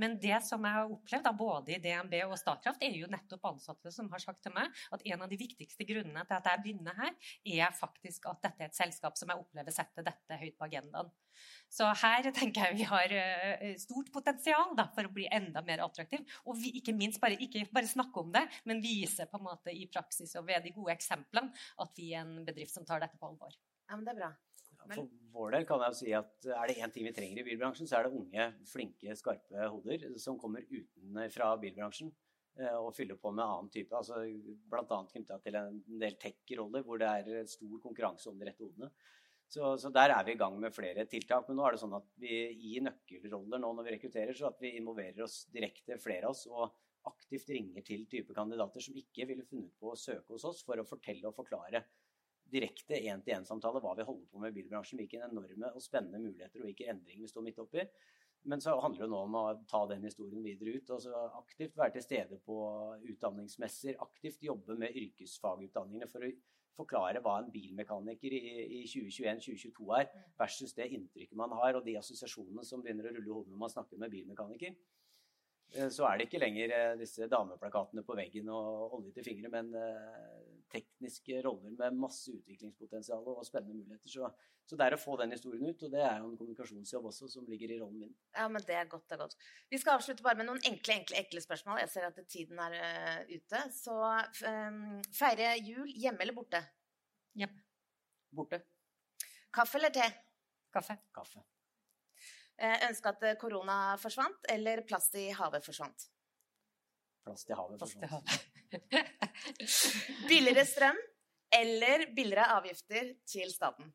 Men 0.00 0.16
det 0.22 0.40
som 0.48 0.64
jeg 0.64 0.78
har 0.78 0.94
opplevd, 0.96 1.28
både 1.36 1.76
i 1.76 1.80
DNB 1.84 2.16
og 2.24 2.38
Statkraft, 2.40 2.82
er 2.82 2.96
jo 2.96 3.10
nettopp 3.12 3.44
ansatte 3.52 3.92
som 3.92 4.08
har 4.14 4.24
sagt 4.24 4.40
til 4.46 4.56
meg 4.56 4.72
at 4.96 5.04
en 5.12 5.26
av 5.26 5.30
de 5.30 5.40
viktigste 5.44 5.84
grunnene 5.88 6.24
til 6.24 6.38
at 6.38 6.50
jeg 6.50 6.64
begynner 6.64 6.96
her, 6.96 7.12
er 7.44 7.76
faktisk 7.76 8.30
at 8.32 8.40
dette 8.48 8.64
er 8.64 8.72
et 8.72 8.80
selskap 8.80 9.20
som 9.20 9.28
jeg 9.28 9.44
opplever 9.44 9.76
setter 9.76 10.08
dette 10.08 10.40
høyt 10.40 10.56
på 10.56 10.70
agendaen. 10.70 11.12
Så 11.68 11.84
her 12.00 12.30
tenker 12.32 12.70
jeg 12.70 12.78
vi 12.78 12.86
har 12.88 13.12
stort 13.82 14.08
potensial 14.14 14.70
da, 14.78 14.86
for 14.94 15.04
å 15.04 15.12
bli 15.12 15.26
enda 15.28 15.60
mer 15.66 15.82
attraktiv. 15.84 16.22
Og 16.48 16.56
vi, 16.56 16.70
ikke 16.78 16.94
minst 16.96 17.20
bare, 17.20 17.36
ikke 17.36 17.66
bare 17.74 17.90
snakke 17.90 18.22
om 18.22 18.30
det, 18.32 18.46
men 18.64 18.80
vise 18.80 19.26
på 19.28 19.36
en 19.36 19.44
måte 19.44 19.65
i 19.74 19.86
praksis 19.92 20.36
og 20.38 20.46
ved 20.48 20.64
de 20.64 20.74
gode 20.76 20.94
eksemplene 20.94 21.52
at 21.82 21.98
vi 21.98 22.12
er 22.14 22.24
en 22.24 22.44
bedrift 22.46 22.74
som 22.74 22.86
tar 22.86 23.02
dette 23.02 23.18
på 23.20 23.30
alvor. 23.30 23.54
Ja, 23.86 23.96
men 23.96 24.04
det 24.06 24.14
er 24.14 24.20
bra. 24.20 24.34
For 24.86 25.08
vår 25.34 25.56
del 25.56 25.66
kan 25.66 25.82
jeg 25.82 25.92
jo 25.92 25.98
si 25.98 26.12
at 26.14 26.46
er 26.46 26.70
det 26.70 26.76
én 26.84 26.92
ting 26.94 27.06
vi 27.08 27.14
trenger 27.14 27.42
i 27.42 27.46
bilbransjen, 27.48 27.88
så 27.90 27.98
er 27.98 28.06
det 28.06 28.18
unge, 28.20 28.46
flinke, 28.70 29.16
skarpe 29.18 29.66
hoder 29.72 30.06
som 30.22 30.38
kommer 30.38 30.62
utenfra 30.68 31.48
bilbransjen 31.62 32.12
eh, 32.60 32.76
og 32.76 32.92
fyller 32.94 33.18
på 33.18 33.32
med 33.34 33.44
annen 33.44 33.72
type. 33.72 33.96
altså 33.96 34.22
Bl.a. 34.70 35.00
knytta 35.10 35.40
til 35.42 35.58
en 35.58 35.82
del 36.02 36.18
tech-roller 36.22 36.86
hvor 36.86 37.02
det 37.02 37.10
er 37.10 37.50
stor 37.50 37.82
konkurranse 37.82 38.30
om 38.30 38.38
de 38.38 38.48
rette 38.48 38.62
hodene. 38.62 38.92
Så, 39.48 39.76
så, 39.78 39.90
der 39.94 40.10
er 40.10 40.24
vi 40.26 40.34
i 40.34 40.38
gang 40.38 40.56
med 40.58 40.74
flere 40.74 41.06
tiltak. 41.10 41.46
Men 41.48 41.60
nå 41.60 41.66
er 41.66 41.76
det 41.76 41.82
sånn 41.82 41.98
at 41.98 42.08
vi 42.22 42.40
i 42.72 42.80
nøkkelroller 42.82 43.62
nå 43.62 43.72
når 43.76 43.86
vi 43.86 43.94
rekrutterer, 43.94 44.34
så 44.34 44.50
at 44.50 44.62
vi 44.62 44.74
involverer 44.78 45.22
oss 45.26 45.44
direkte, 45.54 46.00
flere 46.02 46.26
av 46.26 46.34
oss, 46.34 46.46
og 46.50 46.74
aktivt 47.10 47.50
ringer 47.54 47.84
til 47.86 48.04
type 48.10 48.34
kandidater 48.34 48.82
som 48.84 48.98
ikke 48.98 49.28
ville 49.30 49.46
funnet 49.46 49.74
på 49.80 49.92
å 49.92 50.00
søke 50.00 50.34
hos 50.34 50.46
oss 50.48 50.64
for 50.66 50.80
å 50.80 50.88
fortelle 50.88 51.28
og 51.28 51.36
forklare 51.36 51.84
direkte 52.50 52.98
én-til-én-samtale 52.98 53.82
hva 53.82 53.94
vi 53.98 54.06
holder 54.06 54.28
på 54.30 54.42
med 54.42 54.52
i 54.52 54.56
bilbransjen, 54.60 55.00
hvilke 55.00 55.22
enorme 55.26 55.72
og 55.72 55.82
spennende 55.82 56.22
muligheter 56.22 56.62
og 56.62 56.68
hvilke 56.68 56.90
endringer 56.92 57.26
vi 57.26 57.30
står 57.32 57.46
midt 57.46 57.62
oppi. 57.62 57.86
Men 58.46 58.62
så 58.62 58.76
handler 58.78 59.06
det 59.06 59.10
nå 59.10 59.20
om 59.26 59.38
å 59.40 59.46
ta 59.66 59.80
den 59.90 60.04
historien 60.06 60.44
videre 60.44 60.76
ut. 60.78 60.90
og 60.94 61.40
Aktivt 61.40 61.74
være 61.78 61.96
til 61.96 62.04
stede 62.04 62.38
på 62.46 62.58
utdanningsmesser. 63.10 63.98
Aktivt 64.04 64.44
jobbe 64.46 64.76
med 64.78 64.94
yrkesfagutdanningene 65.00 66.06
for 66.12 66.22
å 66.22 66.30
forklare 66.76 67.22
hva 67.24 67.40
en 67.40 67.50
bilmekaniker 67.50 68.36
i, 68.36 68.42
i 68.78 68.82
2021-2022 68.86 69.88
er, 69.98 70.10
versus 70.38 70.76
det 70.76 70.90
inntrykket 70.92 71.38
man 71.40 71.54
har, 71.58 71.78
og 71.78 71.86
de 71.86 71.96
assosiasjonene 71.98 72.62
som 72.68 72.84
begynner 72.84 73.08
å 73.08 73.16
rulle 73.16 73.32
i 73.32 73.34
hodet 73.34 73.54
når 73.54 73.62
man 73.64 73.72
snakker 73.72 74.02
med 74.02 74.12
bilmekaniker. 74.14 74.76
Eh, 75.76 75.88
så 75.92 76.06
er 76.08 76.18
det 76.18 76.28
ikke 76.28 76.40
lenger 76.40 76.74
eh, 76.74 76.92
disse 77.00 77.28
dameplakatene 77.30 78.04
på 78.06 78.16
veggen 78.18 78.50
og 78.52 78.98
olje 78.98 79.14
til 79.16 79.26
fingre, 79.26 79.50
men 79.52 79.72
eh, 79.76 80.36
tekniske 80.72 81.40
roller 81.44 81.74
med 81.76 81.98
masse 82.00 82.32
utviklingspotensial 82.34 83.26
og 83.32 83.44
spennende 83.46 83.76
muligheter. 83.78 84.10
Så, 84.10 84.30
så, 84.66 84.78
det 84.78 84.86
er 84.86 84.96
å 84.96 85.00
få 85.00 85.16
den 85.20 85.34
historien 85.36 85.68
ut, 85.68 85.84
og 85.86 85.92
det 85.94 86.02
er 86.02 86.20
jo 86.20 86.30
en 86.30 86.38
kommunikasjonsjobb 86.38 87.10
også 87.12 87.30
som 87.36 87.48
ligger 87.50 87.74
i 87.74 87.80
rollen 87.80 88.06
min. 88.06 88.14
Ja, 88.36 88.48
men 88.52 88.64
det 88.66 88.78
er 88.78 88.90
godt, 88.90 89.06
det 89.08 89.18
er 89.18 89.24
godt. 89.24 89.36
Vi 89.72 89.80
skal 89.82 90.00
avslutte 90.00 90.26
bare 90.26 90.40
med 90.40 90.50
noen 90.50 90.62
enkle, 90.66 91.00
enkle, 91.00 91.20
enkle 91.22 91.44
spørsmål. 91.44 91.82
Jeg 91.84 91.92
ser 91.94 92.08
at 92.10 92.22
tiden 92.26 92.62
er 92.66 92.78
uh, 92.80 93.20
ute. 93.30 93.64
Så 93.76 93.96
um, 93.96 94.80
feire 95.14 95.54
jul 95.62 95.90
hjemme 95.92 96.26
eller 96.26 96.36
borte? 96.36 96.62
Hjemme. 97.38 97.62
Borte. 98.36 98.64
Kaffe 99.54 99.78
eller 99.78 99.94
te? 99.94 100.08
Kaffe. 100.74 100.98
Kaffe. 101.14 101.46
Eh, 102.56 102.86
ønske 102.88 103.12
at 103.12 103.24
korona 103.40 103.96
forsvant, 104.00 104.46
eller 104.48 104.80
plast 104.88 105.14
i 105.20 105.28
havet 105.36 105.64
forsvant? 105.64 106.06
Plast 107.26 107.50
i 107.50 107.56
havet 107.58 107.82
forsvant. 107.82 108.32
billigere 110.30 110.64
strøm 110.66 110.98
eller 111.54 112.06
billigere 112.16 112.46
avgifter 112.56 113.12
til 113.28 113.52
staten? 113.52 113.92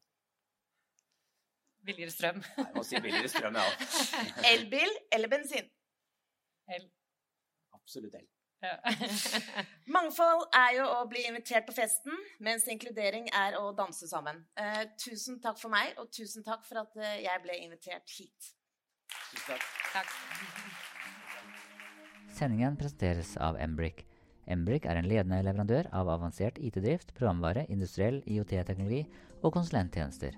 Billigere 1.85 2.13
strøm. 2.13 2.37
Nei, 2.37 2.65
jeg 2.67 2.75
må 2.75 2.83
si 2.85 3.01
billigere 3.01 3.31
strøm, 3.31 3.57
ja. 3.57 3.65
Elbil 4.51 4.91
eller 5.11 5.31
bensin? 5.31 5.69
El. 6.69 6.85
Absolutt 7.73 8.15
el. 8.19 8.27
Ja. 8.61 8.77
Mangfold 9.95 10.45
er 10.53 10.75
jo 10.77 10.85
å 10.85 10.99
bli 11.09 11.23
invitert 11.25 11.65
på 11.65 11.73
festen, 11.75 12.13
mens 12.43 12.67
inkludering 12.69 13.29
er 13.33 13.57
å 13.57 13.71
danse 13.77 14.09
sammen. 14.09 14.43
Eh, 14.59 14.83
tusen 15.01 15.39
takk 15.41 15.57
for 15.61 15.73
meg, 15.73 15.95
og 16.01 16.11
tusen 16.13 16.45
takk 16.45 16.65
for 16.67 16.83
at 16.83 17.01
eh, 17.01 17.23
jeg 17.25 17.43
ble 17.45 17.57
invitert 17.63 18.15
hit. 18.19 18.53
Tusen 19.31 19.55
takk. 19.55 19.65
takk. 19.95 20.13
Sendingen 22.31 22.77
presenteres 22.79 23.33
av 23.41 23.57
Embrick. 23.59 24.05
Embrick 24.51 24.85
er 24.89 24.99
en 24.99 25.09
ledende 25.09 25.41
leverandør 25.45 25.89
av 25.95 26.09
avansert 26.13 26.57
IT-drift, 26.61 27.13
programvare, 27.17 27.65
industriell 27.73 28.21
IOT-teknologi 28.29 29.03
og 29.41 29.53
konsulenttjenester. 29.57 30.37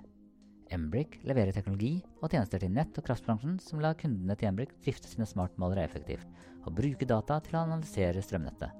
Embrick 0.74 1.20
leverer 1.28 1.54
teknologi 1.54 2.00
og 2.22 2.32
tjenester 2.32 2.64
til 2.64 2.72
nett- 2.74 2.98
og 2.98 3.06
kraftbransjen 3.06 3.60
som 3.62 3.82
lar 3.84 3.98
kundene 4.00 4.36
til 4.40 4.50
Embrick 4.50 4.74
drifte 4.82 5.12
sine 5.12 5.28
smartmålere 5.30 5.86
effektivt 5.86 6.26
og 6.64 6.74
bruke 6.80 7.06
data 7.06 7.38
til 7.46 7.60
å 7.60 7.64
analysere 7.68 8.24
strømnettet. 8.24 8.74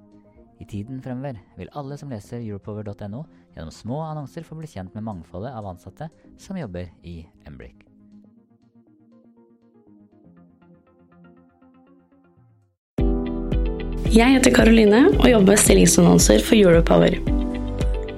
I 0.62 0.66
tiden 0.70 1.02
fremover 1.04 1.40
vil 1.58 1.72
alle 1.78 1.98
som 2.00 2.12
leser 2.14 2.42
europower.no 2.42 3.24
gjennom 3.54 3.74
små 3.74 4.02
annonser 4.06 4.46
få 4.48 4.58
bli 4.60 4.70
kjent 4.70 4.94
med 4.96 5.06
mangfoldet 5.06 5.54
av 5.54 5.68
ansatte 5.74 6.10
som 6.40 6.58
jobber 6.58 6.90
i 7.04 7.22
Embrick. 7.50 7.84
Jeg 14.14 14.30
heter 14.36 14.54
Karoline 14.54 15.08
og 15.18 15.26
jobber 15.26 15.56
med 15.56 15.62
stillingsannonser 15.62 16.44
for 16.46 16.54
Europower. 16.54 17.18